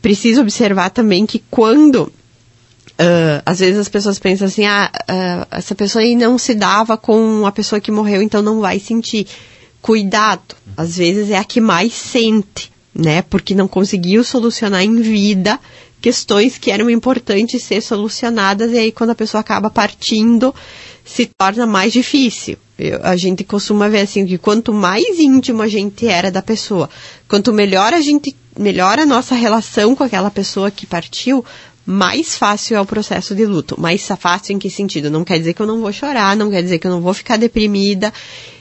precisa 0.00 0.40
observar 0.40 0.90
também 0.90 1.26
que 1.26 1.42
quando 1.50 2.12
Uh, 2.94 3.42
às 3.44 3.58
vezes 3.58 3.76
as 3.76 3.88
pessoas 3.88 4.20
pensam 4.20 4.46
assim, 4.46 4.64
ah, 4.66 4.88
uh, 5.10 5.46
essa 5.50 5.74
pessoa 5.74 6.00
aí 6.00 6.14
não 6.14 6.38
se 6.38 6.54
dava 6.54 6.96
com 6.96 7.44
a 7.44 7.50
pessoa 7.50 7.80
que 7.80 7.90
morreu, 7.90 8.22
então 8.22 8.40
não 8.40 8.60
vai 8.60 8.78
sentir. 8.78 9.26
Cuidado, 9.82 10.54
às 10.76 10.96
vezes 10.96 11.28
é 11.30 11.36
a 11.36 11.42
que 11.42 11.60
mais 11.60 11.92
sente, 11.92 12.72
né? 12.94 13.22
Porque 13.22 13.52
não 13.52 13.66
conseguiu 13.66 14.22
solucionar 14.22 14.84
em 14.84 15.00
vida 15.00 15.58
questões 16.04 16.58
que 16.58 16.70
eram 16.70 16.90
importantes 16.90 17.62
ser 17.62 17.80
solucionadas 17.80 18.70
e 18.72 18.76
aí 18.76 18.92
quando 18.92 19.08
a 19.08 19.14
pessoa 19.14 19.40
acaba 19.40 19.70
partindo 19.70 20.54
se 21.02 21.24
torna 21.38 21.66
mais 21.66 21.94
difícil. 21.94 22.58
Eu, 22.78 23.00
a 23.02 23.16
gente 23.16 23.42
costuma 23.42 23.88
ver 23.88 24.00
assim 24.02 24.26
que 24.26 24.36
quanto 24.36 24.70
mais 24.70 25.18
íntimo 25.18 25.62
a 25.62 25.66
gente 25.66 26.06
era 26.06 26.30
da 26.30 26.42
pessoa, 26.42 26.90
quanto 27.26 27.54
melhor 27.54 27.94
a 27.94 28.02
gente 28.02 28.36
melhor 28.54 28.98
a 28.98 29.06
nossa 29.06 29.34
relação 29.34 29.96
com 29.96 30.04
aquela 30.04 30.30
pessoa 30.30 30.70
que 30.70 30.84
partiu, 30.84 31.42
mais 31.86 32.36
fácil 32.36 32.76
é 32.76 32.80
o 32.82 32.86
processo 32.86 33.34
de 33.34 33.46
luto. 33.46 33.80
Mais 33.80 34.06
fácil 34.06 34.54
em 34.54 34.58
que 34.58 34.68
sentido? 34.68 35.10
Não 35.10 35.24
quer 35.24 35.38
dizer 35.38 35.54
que 35.54 35.62
eu 35.62 35.66
não 35.66 35.80
vou 35.80 35.90
chorar, 35.90 36.36
não 36.36 36.50
quer 36.50 36.62
dizer 36.62 36.78
que 36.78 36.86
eu 36.86 36.90
não 36.90 37.00
vou 37.00 37.14
ficar 37.14 37.38
deprimida. 37.38 38.12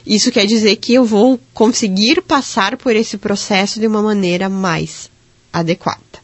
Isso 0.07 0.31
quer 0.31 0.45
dizer 0.45 0.77
que 0.77 0.93
eu 0.93 1.03
vou 1.03 1.37
conseguir 1.53 2.21
passar 2.21 2.77
por 2.77 2.95
esse 2.95 3.17
processo 3.17 3.81
de 3.81 3.87
uma 3.87 4.01
maneira 4.01 4.47
mais 4.47 5.09
adequada. 5.51 6.22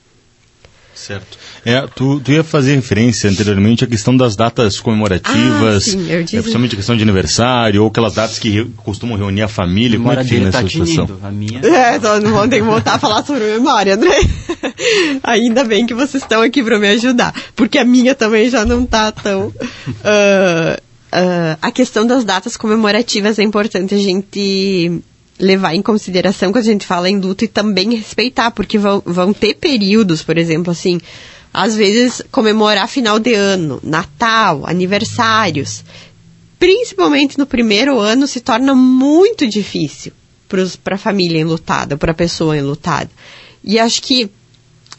Certo. 1.00 1.38
É, 1.66 1.88
tu, 1.96 2.20
tu 2.20 2.32
ia 2.32 2.44
fazer 2.44 2.76
referência 2.76 3.30
anteriormente 3.30 3.86
à 3.86 3.88
questão 3.88 4.16
das 4.16 4.36
datas 4.36 4.82
comemorativas, 4.82 5.88
ah, 5.88 5.92
sim, 5.92 6.12
eu 6.12 6.24
disse... 6.24 6.36
é, 6.36 6.42
principalmente 6.42 6.74
a 6.74 6.76
questão 6.76 6.98
de 6.98 7.04
aniversário, 7.04 7.84
ou 7.84 7.88
aquelas 7.88 8.16
datas 8.16 8.38
que 8.38 8.50
re, 8.50 8.66
costumam 8.78 9.18
reunir 9.18 9.42
a 9.42 9.48
família. 9.48 9.98
Como 9.98 10.12
é 10.12 10.18
que 10.18 10.26
fica 10.26 10.46
nessa 10.46 10.62
tá 10.62 10.68
situação? 10.68 11.10
A 11.24 11.32
minha... 11.32 11.62
É, 11.64 11.96
então 11.96 12.20
não 12.20 12.34
vamos 12.34 12.50
ter 12.50 12.58
que 12.58 12.64
voltar 12.64 12.96
a 12.96 13.00
falar 13.00 13.24
sobre 13.24 13.46
memória, 13.46 13.96
André. 13.96 14.20
Ainda 15.24 15.64
bem 15.64 15.86
que 15.86 15.94
vocês 15.94 16.22
estão 16.22 16.42
aqui 16.42 16.62
para 16.62 16.78
me 16.78 16.90
ajudar, 16.90 17.34
porque 17.56 17.78
a 17.78 17.86
minha 17.86 18.14
também 18.14 18.50
já 18.50 18.66
não 18.66 18.84
está 18.84 19.10
tão... 19.12 19.48
Uh, 19.48 20.82
uh, 21.14 21.58
a 21.62 21.72
questão 21.72 22.06
das 22.06 22.26
datas 22.26 22.58
comemorativas 22.58 23.40
é 23.40 23.44
importante 23.44 23.96
a 23.96 24.00
gente 24.00 25.02
levar 25.40 25.74
em 25.74 25.82
consideração 25.82 26.52
quando 26.52 26.64
a 26.64 26.72
gente 26.72 26.86
fala 26.86 27.10
em 27.10 27.20
luto 27.20 27.46
e 27.46 27.48
também 27.48 27.96
respeitar, 27.96 28.52
porque 28.52 28.78
vão, 28.78 29.02
vão 29.06 29.34
ter 29.34 29.56
períodos, 29.56 30.22
por 30.22 30.38
exemplo, 30.38 30.72
assim, 30.72 31.00
às 31.54 31.76
vezes 31.76 32.22
comemorar 32.32 32.88
final 32.88 33.18
de 33.20 33.34
ano, 33.34 33.80
Natal, 33.82 34.64
aniversários, 34.66 35.84
principalmente 36.60 37.38
no 37.38 37.46
primeiro 37.46 38.00
ano, 38.00 38.28
se 38.28 38.42
torna 38.42 38.76
muito 38.76 39.48
difícil 39.48 40.12
para 40.84 40.96
a 40.96 40.98
família 40.98 41.40
enlutada, 41.40 41.96
para 41.96 42.12
a 42.12 42.16
pessoa 42.16 42.58
enlutada. 42.58 43.10
E 43.64 43.80
acho 43.80 44.02
que 44.02 44.30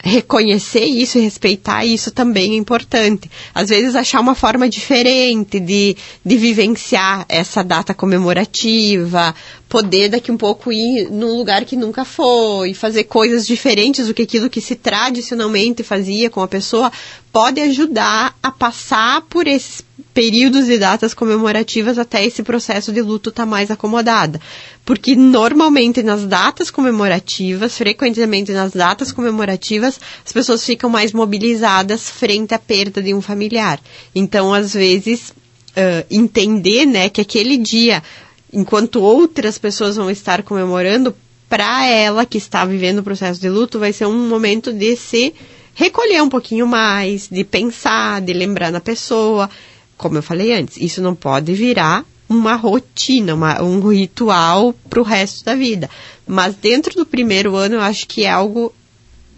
reconhecer 0.02 0.84
isso 0.84 1.18
e 1.18 1.22
respeitar 1.22 1.84
isso 1.84 2.10
também 2.10 2.52
é 2.52 2.56
importante. 2.56 3.30
Às 3.54 3.68
vezes 3.68 3.94
achar 3.94 4.20
uma 4.20 4.34
forma 4.34 4.68
diferente 4.68 5.60
de, 5.60 5.96
de 6.24 6.36
vivenciar 6.36 7.24
essa 7.28 7.62
data 7.62 7.92
comemorativa, 7.92 9.34
poder 9.68 10.08
daqui 10.08 10.32
um 10.32 10.36
pouco 10.36 10.72
ir 10.72 11.10
num 11.10 11.36
lugar 11.36 11.64
que 11.64 11.76
nunca 11.76 12.04
foi, 12.04 12.74
fazer 12.74 13.04
coisas 13.04 13.46
diferentes 13.46 14.06
do 14.06 14.14
que 14.14 14.22
aquilo 14.22 14.50
que 14.50 14.60
se 14.60 14.74
tradicionalmente 14.74 15.82
fazia 15.82 16.30
com 16.30 16.42
a 16.42 16.48
pessoa, 16.48 16.90
pode 17.32 17.60
ajudar 17.60 18.34
a 18.42 18.50
passar 18.50 19.22
por 19.22 19.46
esses 19.46 19.82
períodos 20.12 20.68
e 20.68 20.78
datas 20.78 21.14
comemorativas 21.14 21.98
até 21.98 22.24
esse 22.24 22.42
processo 22.42 22.92
de 22.92 23.00
luto 23.00 23.30
estar 23.30 23.44
tá 23.44 23.46
mais 23.46 23.70
acomodada. 23.70 24.40
Porque 24.90 25.14
normalmente 25.14 26.02
nas 26.02 26.26
datas 26.26 26.68
comemorativas, 26.68 27.78
frequentemente 27.78 28.50
nas 28.50 28.72
datas 28.72 29.12
comemorativas, 29.12 30.00
as 30.26 30.32
pessoas 30.32 30.64
ficam 30.66 30.90
mais 30.90 31.12
mobilizadas 31.12 32.10
frente 32.10 32.54
à 32.54 32.58
perda 32.58 33.00
de 33.00 33.14
um 33.14 33.22
familiar. 33.22 33.80
Então, 34.12 34.52
às 34.52 34.74
vezes, 34.74 35.30
uh, 35.30 36.04
entender 36.10 36.86
né, 36.86 37.08
que 37.08 37.20
aquele 37.20 37.56
dia, 37.56 38.02
enquanto 38.52 39.00
outras 39.00 39.58
pessoas 39.58 39.94
vão 39.94 40.10
estar 40.10 40.42
comemorando, 40.42 41.14
para 41.48 41.86
ela 41.86 42.26
que 42.26 42.38
está 42.38 42.64
vivendo 42.64 42.98
o 42.98 43.04
processo 43.04 43.40
de 43.40 43.48
luto, 43.48 43.78
vai 43.78 43.92
ser 43.92 44.06
um 44.06 44.28
momento 44.28 44.72
de 44.72 44.96
se 44.96 45.32
recolher 45.72 46.20
um 46.20 46.28
pouquinho 46.28 46.66
mais, 46.66 47.28
de 47.28 47.44
pensar, 47.44 48.20
de 48.20 48.32
lembrar 48.32 48.72
na 48.72 48.80
pessoa 48.80 49.48
como 49.96 50.16
eu 50.16 50.22
falei 50.22 50.52
antes, 50.54 50.78
isso 50.78 51.02
não 51.02 51.14
pode 51.14 51.52
virar 51.52 52.06
uma 52.30 52.54
rotina, 52.54 53.34
uma, 53.34 53.60
um 53.60 53.88
ritual 53.88 54.72
para 54.88 55.00
o 55.00 55.02
resto 55.02 55.44
da 55.44 55.56
vida. 55.56 55.90
Mas 56.24 56.54
dentro 56.54 56.94
do 56.94 57.04
primeiro 57.04 57.56
ano, 57.56 57.74
eu 57.74 57.80
acho 57.80 58.06
que 58.06 58.22
é 58.22 58.30
algo 58.30 58.72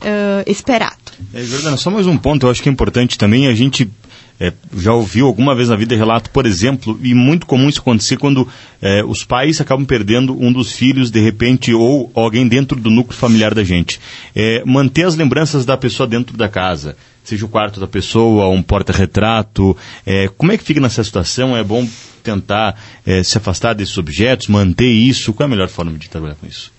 uh, 0.03 0.51
esperado. 0.51 0.99
É, 1.33 1.43
Jordana, 1.43 1.79
só 1.79 1.91
mais 1.91 2.07
um 2.07 2.19
ponto, 2.19 2.47
eu 2.47 2.51
acho 2.51 2.63
que 2.63 2.69
é 2.69 2.73
importante 2.73 3.17
também 3.17 3.47
a 3.47 3.55
gente 3.55 3.91
é, 4.39 4.53
já 4.77 4.93
ouviu 4.93 5.27
alguma 5.27 5.55
vez 5.55 5.71
na 5.71 5.77
vida 5.77 5.97
relato, 5.97 6.29
por 6.29 6.45
exemplo, 6.45 6.99
e 7.03 7.15
muito 7.15 7.47
comum 7.47 7.69
isso 7.69 7.81
acontecer 7.81 8.19
quando 8.19 8.47
é, 8.83 9.03
os 9.05 9.25
pais 9.25 9.59
acabam 9.59 9.87
perdendo 9.87 10.37
um 10.39 10.53
dos 10.53 10.73
filhos 10.73 11.11
de 11.11 11.21
repente 11.21 11.73
ou 11.73 12.11
alguém 12.15 12.47
dentro 12.47 12.79
do 12.79 12.91
núcleo 12.91 13.17
familiar 13.17 13.55
da 13.55 13.65
gente. 13.65 13.99
É, 14.35 14.63
manter 14.67 15.07
as 15.07 15.17
lembranças 15.17 15.65
da 15.65 15.79
pessoa 15.79 16.07
dentro 16.07 16.37
da 16.37 16.49
casa, 16.49 16.97
seja 17.25 17.45
o 17.45 17.49
quarto 17.49 17.81
da 17.81 17.87
pessoa, 17.87 18.49
um 18.49 18.63
porta-retrato. 18.63 19.77
É, 20.05 20.29
como 20.29 20.53
é 20.53 20.59
que 20.59 20.65
fica 20.65 20.81
nessa 20.81 21.03
situação? 21.05 21.57
É 21.57 21.63
bom 21.63 21.89
tentar 22.23 22.81
é, 23.05 23.23
se 23.23 23.37
afastar 23.39 23.75
desses 23.75 23.97
objetos, 23.99 24.49
manter 24.49 24.91
isso? 24.91 25.33
Qual 25.33 25.45
é 25.45 25.49
a 25.49 25.51
melhor 25.51 25.69
forma 25.69 25.93
de 25.99 26.09
trabalhar 26.09 26.35
com 26.37 26.47
isso? 26.47 26.73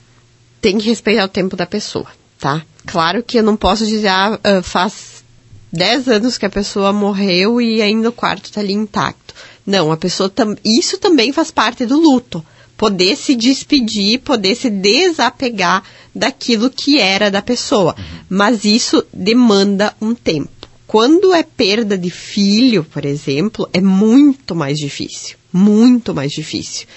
Tem 0.61 0.77
que 0.77 0.87
respeitar 0.87 1.25
o 1.25 1.29
tempo 1.29 1.55
da 1.55 1.65
pessoa, 1.65 2.07
tá? 2.39 2.61
Claro 2.85 3.23
que 3.23 3.37
eu 3.37 3.43
não 3.43 3.55
posso 3.55 3.85
dizer, 3.85 4.07
ah, 4.07 4.39
ah 4.43 4.61
faz 4.61 5.23
10 5.71 6.07
anos 6.07 6.37
que 6.37 6.45
a 6.45 6.49
pessoa 6.49 6.93
morreu 6.93 7.59
e 7.59 7.81
ainda 7.81 8.09
o 8.09 8.13
quarto 8.13 8.45
está 8.45 8.61
ali 8.61 8.73
intacto. 8.73 9.33
Não, 9.65 9.91
a 9.91 9.97
pessoa 9.97 10.29
tam 10.29 10.55
isso 10.63 10.97
também 10.97 11.31
faz 11.33 11.49
parte 11.49 11.85
do 11.85 11.99
luto. 11.99 12.45
Poder 12.77 13.15
se 13.15 13.35
despedir, 13.35 14.19
poder 14.19 14.55
se 14.55 14.69
desapegar 14.69 15.83
daquilo 16.13 16.69
que 16.69 16.99
era 16.99 17.31
da 17.31 17.41
pessoa. 17.41 17.95
Uhum. 17.97 18.03
Mas 18.29 18.65
isso 18.65 19.05
demanda 19.13 19.95
um 20.01 20.13
tempo. 20.13 20.49
Quando 20.85 21.33
é 21.33 21.43
perda 21.43 21.97
de 21.97 22.09
filho, 22.09 22.83
por 22.83 23.05
exemplo, 23.05 23.67
é 23.73 23.81
muito 23.81 24.53
mais 24.53 24.77
difícil. 24.77 25.37
Muito 25.51 26.13
mais 26.13 26.31
difícil. 26.31 26.87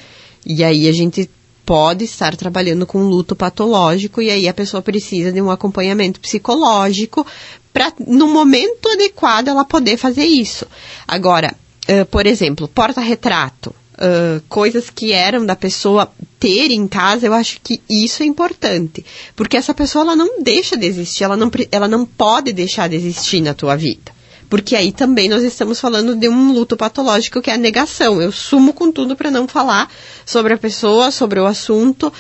E 0.45 0.63
aí 0.63 0.89
a 0.89 0.93
gente 0.93 1.31
pode 1.65 2.05
estar 2.05 2.37
trabalhando 2.37 2.87
com 2.87 3.03
luto 3.03 3.35
patológico 3.35 4.23
e 4.23 4.31
aí 4.31 4.47
a 4.47 4.55
pessoa 4.55 4.81
precisa 4.81 5.33
de 5.33 5.43
um 5.43 5.51
acompanhamento 5.51 6.21
psicológico 6.21 7.27
para 7.73 7.93
no 8.07 8.29
momento 8.29 8.89
adequado 8.89 9.49
ela 9.49 9.65
poder 9.65 9.97
fazer 9.97 10.25
isso. 10.25 10.65
Agora, 11.09 11.55
uh, 11.89 12.07
por 12.07 12.25
exemplo, 12.25 12.69
porta-retrato 12.69 13.75
uh, 13.99 14.41
coisas 14.49 14.91
que 14.91 15.13
eram 15.13 15.45
da 15.45 15.57
pessoa 15.57 16.11
ter 16.39 16.71
em 16.71 16.87
casa, 16.87 17.27
eu 17.27 17.33
acho 17.33 17.61
que 17.63 17.81
isso 17.89 18.23
é 18.23 18.27
importante. 18.27 19.05
Porque 19.35 19.57
essa 19.57 19.75
pessoa 19.75 20.05
ela 20.05 20.17
não 20.17 20.43
deixa 20.43 20.77
de 20.77 20.87
existir, 20.87 21.25
ela 21.25 21.37
não, 21.37 21.51
ela 21.71 21.89
não 21.89 22.05
pode 22.05 22.53
deixar 22.53 22.89
de 22.89 22.97
existir 22.97 23.41
na 23.41 23.55
tua 23.55 23.77
vida. 23.77 24.15
Porque 24.49 24.77
aí 24.77 24.93
também 24.93 25.29
nós 25.29 25.43
estamos 25.43 25.81
falando 25.81 26.15
de 26.15 26.29
um 26.29 26.53
luto 26.53 26.77
patológico 26.77 27.43
que 27.43 27.51
é 27.51 27.55
a 27.55 27.59
negação. 27.59 28.23
Eu 28.23 28.31
sumo 28.31 28.73
com 28.73 28.93
tudo 28.93 29.17
para 29.17 29.31
não 29.31 29.49
falar 29.49 29.91
sobre 30.25 30.55
a 30.55 30.59
pessoa, 30.59 31.11
sobre 31.11 31.41
o 31.41 31.47
assunto. 31.47 32.13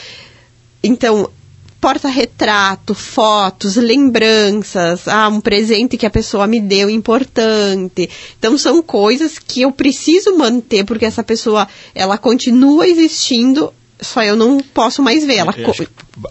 Então, 0.82 1.30
porta-retrato, 1.80 2.94
fotos, 2.94 3.76
lembranças, 3.76 5.06
ah, 5.06 5.28
um 5.28 5.40
presente 5.40 5.96
que 5.96 6.06
a 6.06 6.10
pessoa 6.10 6.46
me 6.46 6.60
deu 6.60 6.90
importante. 6.90 8.08
Então 8.38 8.56
são 8.58 8.82
coisas 8.82 9.38
que 9.38 9.62
eu 9.62 9.72
preciso 9.72 10.36
manter 10.36 10.84
porque 10.84 11.04
essa 11.04 11.22
pessoa 11.22 11.68
ela 11.94 12.18
continua 12.18 12.86
existindo, 12.86 13.72
só 14.00 14.22
eu 14.22 14.36
não 14.36 14.58
posso 14.58 15.02
mais 15.02 15.24
ver. 15.24 15.36
Ela 15.36 15.54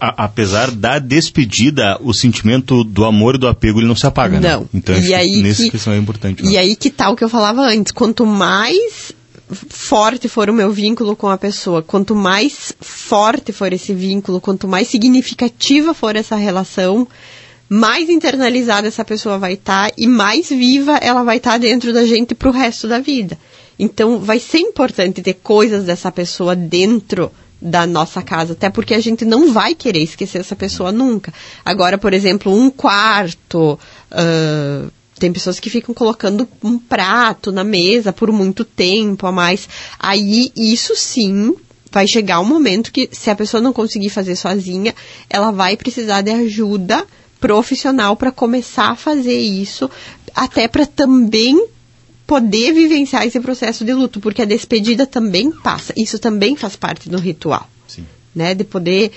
a, 0.00 0.24
apesar 0.24 0.70
da 0.70 0.98
despedida, 0.98 1.98
o 2.02 2.12
sentimento 2.12 2.82
do 2.84 3.04
amor 3.04 3.36
e 3.36 3.38
do 3.38 3.48
apego 3.48 3.80
ele 3.80 3.88
não 3.88 3.96
se 3.96 4.06
apaga, 4.06 4.40
né? 4.40 4.52
não. 4.52 4.60
né? 4.62 4.66
Então 4.74 4.98
e 4.98 5.14
aí 5.14 5.42
nessa 5.42 5.64
que, 5.64 5.70
questão 5.70 5.92
é 5.92 5.98
importante. 5.98 6.44
E 6.44 6.58
aí 6.58 6.76
que 6.76 6.90
tal 6.90 7.12
tá 7.12 7.16
que 7.18 7.24
eu 7.24 7.28
falava 7.28 7.62
antes, 7.62 7.92
quanto 7.92 8.26
mais 8.26 9.12
forte 9.50 10.28
for 10.28 10.50
o 10.50 10.54
meu 10.54 10.70
vínculo 10.72 11.14
com 11.14 11.28
a 11.28 11.38
pessoa, 11.38 11.82
quanto 11.82 12.14
mais 12.14 12.72
forte 12.80 13.52
for 13.52 13.72
esse 13.72 13.94
vínculo, 13.94 14.40
quanto 14.40 14.66
mais 14.66 14.88
significativa 14.88 15.94
for 15.94 16.16
essa 16.16 16.36
relação, 16.36 17.06
mais 17.68 18.08
internalizada 18.08 18.88
essa 18.88 19.04
pessoa 19.04 19.38
vai 19.38 19.54
estar 19.54 19.88
tá, 19.88 19.94
e 19.96 20.06
mais 20.06 20.48
viva 20.48 20.96
ela 20.96 21.22
vai 21.22 21.36
estar 21.36 21.52
tá 21.52 21.58
dentro 21.58 21.92
da 21.92 22.04
gente 22.04 22.34
para 22.34 22.48
o 22.48 22.52
resto 22.52 22.88
da 22.88 22.98
vida. 22.98 23.38
Então, 23.78 24.18
vai 24.18 24.38
ser 24.38 24.58
importante 24.58 25.22
ter 25.22 25.34
coisas 25.34 25.84
dessa 25.84 26.10
pessoa 26.10 26.56
dentro 26.56 27.30
da 27.60 27.86
nossa 27.86 28.22
casa, 28.22 28.52
até 28.52 28.68
porque 28.68 28.94
a 28.94 29.00
gente 29.00 29.24
não 29.24 29.52
vai 29.52 29.74
querer 29.74 30.00
esquecer 30.02 30.38
essa 30.38 30.54
pessoa 30.56 30.92
nunca. 30.92 31.32
Agora, 31.64 31.98
por 31.98 32.12
exemplo, 32.12 32.52
um 32.52 32.70
quarto, 32.70 33.78
uh, 34.12 34.90
tem 35.18 35.32
pessoas 35.32 35.58
que 35.58 35.70
ficam 35.70 35.94
colocando 35.94 36.48
um 36.62 36.78
prato 36.78 37.50
na 37.50 37.64
mesa 37.64 38.12
por 38.12 38.30
muito 38.30 38.64
tempo 38.64 39.26
a 39.26 39.32
mais. 39.32 39.68
Aí, 39.98 40.52
isso 40.54 40.94
sim, 40.94 41.54
vai 41.90 42.06
chegar 42.06 42.40
um 42.40 42.44
momento 42.44 42.92
que, 42.92 43.08
se 43.12 43.30
a 43.30 43.36
pessoa 43.36 43.60
não 43.60 43.72
conseguir 43.72 44.10
fazer 44.10 44.36
sozinha, 44.36 44.94
ela 45.30 45.50
vai 45.50 45.76
precisar 45.76 46.20
de 46.20 46.30
ajuda 46.30 47.06
profissional 47.40 48.16
para 48.16 48.30
começar 48.30 48.90
a 48.90 48.96
fazer 48.96 49.38
isso, 49.38 49.90
até 50.34 50.68
para 50.68 50.86
também 50.86 51.68
poder 52.26 52.72
vivenciar 52.72 53.24
esse 53.24 53.38
processo 53.40 53.84
de 53.84 53.94
luto, 53.94 54.20
porque 54.20 54.42
a 54.42 54.46
despedida 54.46 55.06
também 55.06 55.50
passa. 55.50 55.92
Isso 55.96 56.18
também 56.18 56.56
faz 56.56 56.76
parte 56.76 57.08
do 57.08 57.18
ritual. 57.18 57.68
Sim. 57.86 58.04
Né? 58.34 58.54
De 58.54 58.64
poder 58.64 59.12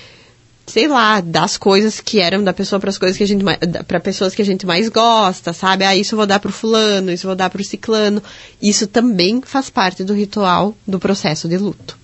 sei 0.70 0.88
lá, 0.88 1.20
das 1.20 1.58
coisas 1.58 2.00
que 2.00 2.20
eram 2.20 2.44
da 2.44 2.54
pessoa 2.54 2.80
para 2.80 2.90
as 2.90 2.98
coisas 2.98 3.18
que 3.18 3.24
a 3.24 3.28
gente 3.28 3.44
para 3.88 4.00
pessoas 4.00 4.36
que 4.36 4.42
a 4.42 4.46
gente 4.46 4.66
mais 4.66 4.88
gosta, 4.90 5.52
sabe? 5.52 5.84
Ah, 5.84 5.96
isso 5.96 6.14
eu 6.14 6.18
vou 6.18 6.26
dar 6.28 6.40
pro 6.40 6.52
fulano, 6.52 7.12
isso 7.12 7.26
eu 7.26 7.30
vou 7.30 7.36
dar 7.36 7.50
pro 7.50 7.64
ciclano. 7.64 8.22
Isso 8.62 8.88
também 8.88 9.42
faz 9.42 9.70
parte 9.70 10.04
do 10.04 10.14
ritual 10.14 10.76
do 10.88 11.00
processo 11.00 11.48
de 11.48 11.58
luto. 11.58 11.98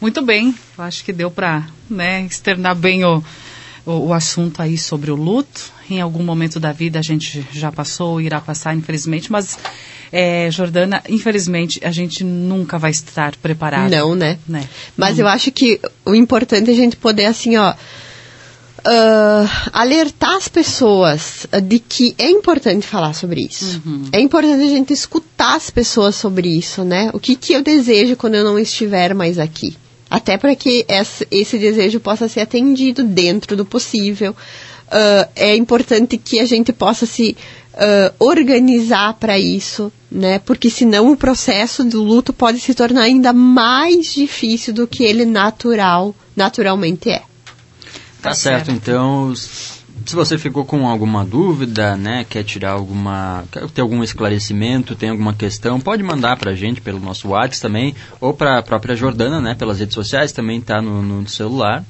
Muito 0.00 0.22
bem, 0.22 0.54
eu 0.78 0.84
acho 0.84 1.04
que 1.04 1.12
deu 1.12 1.30
para 1.30 1.66
né, 1.88 2.22
externar 2.22 2.74
bem 2.74 3.04
o, 3.04 3.22
o, 3.84 4.08
o, 4.08 4.12
assunto 4.12 4.60
aí 4.60 4.76
sobre 4.76 5.10
o 5.10 5.16
luto. 5.16 5.72
Em 5.88 6.00
algum 6.00 6.22
momento 6.22 6.60
da 6.60 6.72
vida 6.72 6.98
a 6.98 7.02
gente 7.02 7.46
já 7.52 7.72
passou, 7.72 8.20
irá 8.20 8.40
passar, 8.40 8.74
infelizmente, 8.74 9.30
mas 9.30 9.58
é, 10.12 10.50
Jordana, 10.50 11.02
infelizmente, 11.08 11.80
a 11.84 11.90
gente 11.90 12.24
nunca 12.24 12.78
vai 12.78 12.90
estar 12.90 13.36
preparado. 13.36 13.90
Não, 13.90 14.14
né? 14.14 14.38
né? 14.46 14.68
Mas 14.96 15.18
eu 15.18 15.28
acho 15.28 15.52
que 15.52 15.80
o 16.04 16.14
importante 16.14 16.70
é 16.70 16.72
a 16.72 16.76
gente 16.76 16.96
poder, 16.96 17.26
assim, 17.26 17.56
ó. 17.56 17.74
Uh, 18.80 19.46
alertar 19.74 20.36
as 20.36 20.48
pessoas 20.48 21.46
de 21.64 21.78
que 21.78 22.14
é 22.16 22.30
importante 22.30 22.86
falar 22.86 23.12
sobre 23.12 23.42
isso. 23.42 23.78
Uhum. 23.84 24.04
É 24.10 24.18
importante 24.18 24.62
a 24.62 24.70
gente 24.70 24.94
escutar 24.94 25.54
as 25.54 25.68
pessoas 25.68 26.16
sobre 26.16 26.48
isso, 26.48 26.82
né? 26.82 27.10
O 27.12 27.20
que, 27.20 27.36
que 27.36 27.52
eu 27.52 27.62
desejo 27.62 28.16
quando 28.16 28.36
eu 28.36 28.44
não 28.44 28.58
estiver 28.58 29.14
mais 29.14 29.38
aqui? 29.38 29.76
Até 30.10 30.36
para 30.36 30.56
que 30.56 30.84
esse 31.30 31.56
desejo 31.56 32.00
possa 32.00 32.28
ser 32.28 32.40
atendido 32.40 33.04
dentro 33.04 33.56
do 33.56 33.64
possível. 33.64 34.32
Uh, 34.32 35.30
é 35.36 35.54
importante 35.54 36.18
que 36.18 36.40
a 36.40 36.44
gente 36.44 36.72
possa 36.72 37.06
se 37.06 37.36
uh, 37.74 38.14
organizar 38.18 39.14
para 39.14 39.38
isso, 39.38 39.92
né? 40.10 40.40
Porque 40.40 40.68
senão 40.68 41.12
o 41.12 41.16
processo 41.16 41.84
do 41.84 42.02
luto 42.02 42.32
pode 42.32 42.58
se 42.58 42.74
tornar 42.74 43.02
ainda 43.02 43.32
mais 43.32 44.12
difícil 44.12 44.74
do 44.74 44.88
que 44.88 45.04
ele 45.04 45.24
natural, 45.24 46.12
naturalmente 46.34 47.08
é. 47.08 47.20
Tá, 48.20 48.30
tá 48.30 48.34
certo. 48.34 48.66
certo. 48.66 48.70
Então, 48.72 49.32
se 50.06 50.14
você 50.14 50.38
ficou 50.38 50.64
com 50.64 50.88
alguma 50.88 51.24
dúvida, 51.24 51.96
né, 51.96 52.24
quer 52.28 52.44
tirar 52.44 52.72
alguma, 52.72 53.44
quer 53.50 53.66
ter 53.68 53.80
algum 53.80 54.02
esclarecimento, 54.02 54.94
tem 54.94 55.08
alguma 55.10 55.32
questão, 55.34 55.80
pode 55.80 56.02
mandar 56.02 56.36
para 56.36 56.50
a 56.52 56.54
gente 56.54 56.80
pelo 56.80 56.98
nosso 56.98 57.28
WhatsApp 57.28 57.60
também, 57.60 57.94
ou 58.20 58.34
para 58.34 58.58
a 58.58 58.62
própria 58.62 58.96
Jordana, 58.96 59.40
né, 59.40 59.54
pelas 59.54 59.78
redes 59.78 59.94
sociais, 59.94 60.32
também 60.32 60.58
está 60.58 60.82
no, 60.82 61.02
no, 61.02 61.28
celular. 61.28 61.84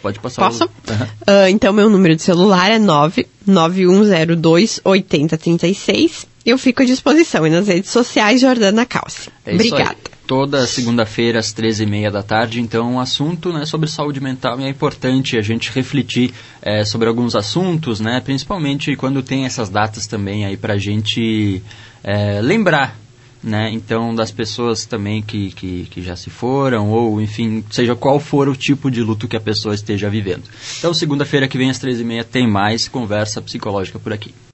Pode 0.00 0.18
passar. 0.18 0.42
Posso? 0.42 0.64
O... 0.64 0.66
Uhum. 0.66 1.02
Uh, 1.02 1.46
então, 1.48 1.72
meu 1.72 1.88
número 1.88 2.16
de 2.16 2.22
celular 2.22 2.68
é 2.70 2.78
99102 2.78 4.80
8036. 4.84 6.26
Eu 6.44 6.58
fico 6.58 6.82
à 6.82 6.84
disposição 6.84 7.46
e 7.46 7.50
nas 7.50 7.68
redes 7.68 7.90
sociais, 7.90 8.40
Jordana 8.40 8.84
Calci. 8.84 9.30
É 9.46 9.54
Obrigada 9.54 9.96
toda 10.32 10.66
segunda-feira 10.66 11.40
às 11.40 11.52
13h30 11.52 12.10
da 12.10 12.22
tarde. 12.22 12.58
Então, 12.58 12.94
um 12.94 12.98
assunto 12.98 13.52
né, 13.52 13.66
sobre 13.66 13.86
saúde 13.86 14.18
mental 14.18 14.58
e 14.58 14.64
é 14.64 14.68
importante 14.70 15.36
a 15.36 15.42
gente 15.42 15.70
refletir 15.70 16.32
é, 16.62 16.86
sobre 16.86 17.06
alguns 17.06 17.36
assuntos, 17.36 18.00
né, 18.00 18.18
principalmente 18.18 18.96
quando 18.96 19.22
tem 19.22 19.44
essas 19.44 19.68
datas 19.68 20.06
também 20.06 20.46
aí 20.46 20.56
para 20.56 20.72
a 20.72 20.78
gente 20.78 21.62
é, 22.02 22.40
lembrar. 22.40 22.98
Né? 23.42 23.72
Então, 23.72 24.14
das 24.14 24.30
pessoas 24.30 24.86
também 24.86 25.20
que, 25.20 25.50
que, 25.50 25.86
que 25.90 26.00
já 26.00 26.16
se 26.16 26.30
foram, 26.30 26.88
ou 26.88 27.20
enfim, 27.20 27.62
seja 27.70 27.94
qual 27.94 28.18
for 28.18 28.48
o 28.48 28.56
tipo 28.56 28.90
de 28.90 29.02
luto 29.02 29.28
que 29.28 29.36
a 29.36 29.40
pessoa 29.40 29.74
esteja 29.74 30.08
vivendo. 30.08 30.44
Então, 30.78 30.94
segunda-feira 30.94 31.46
que 31.46 31.58
vem 31.58 31.68
às 31.68 31.78
13h30 31.78 32.24
tem 32.24 32.48
mais 32.48 32.88
conversa 32.88 33.42
psicológica 33.42 33.98
por 33.98 34.14
aqui. 34.14 34.32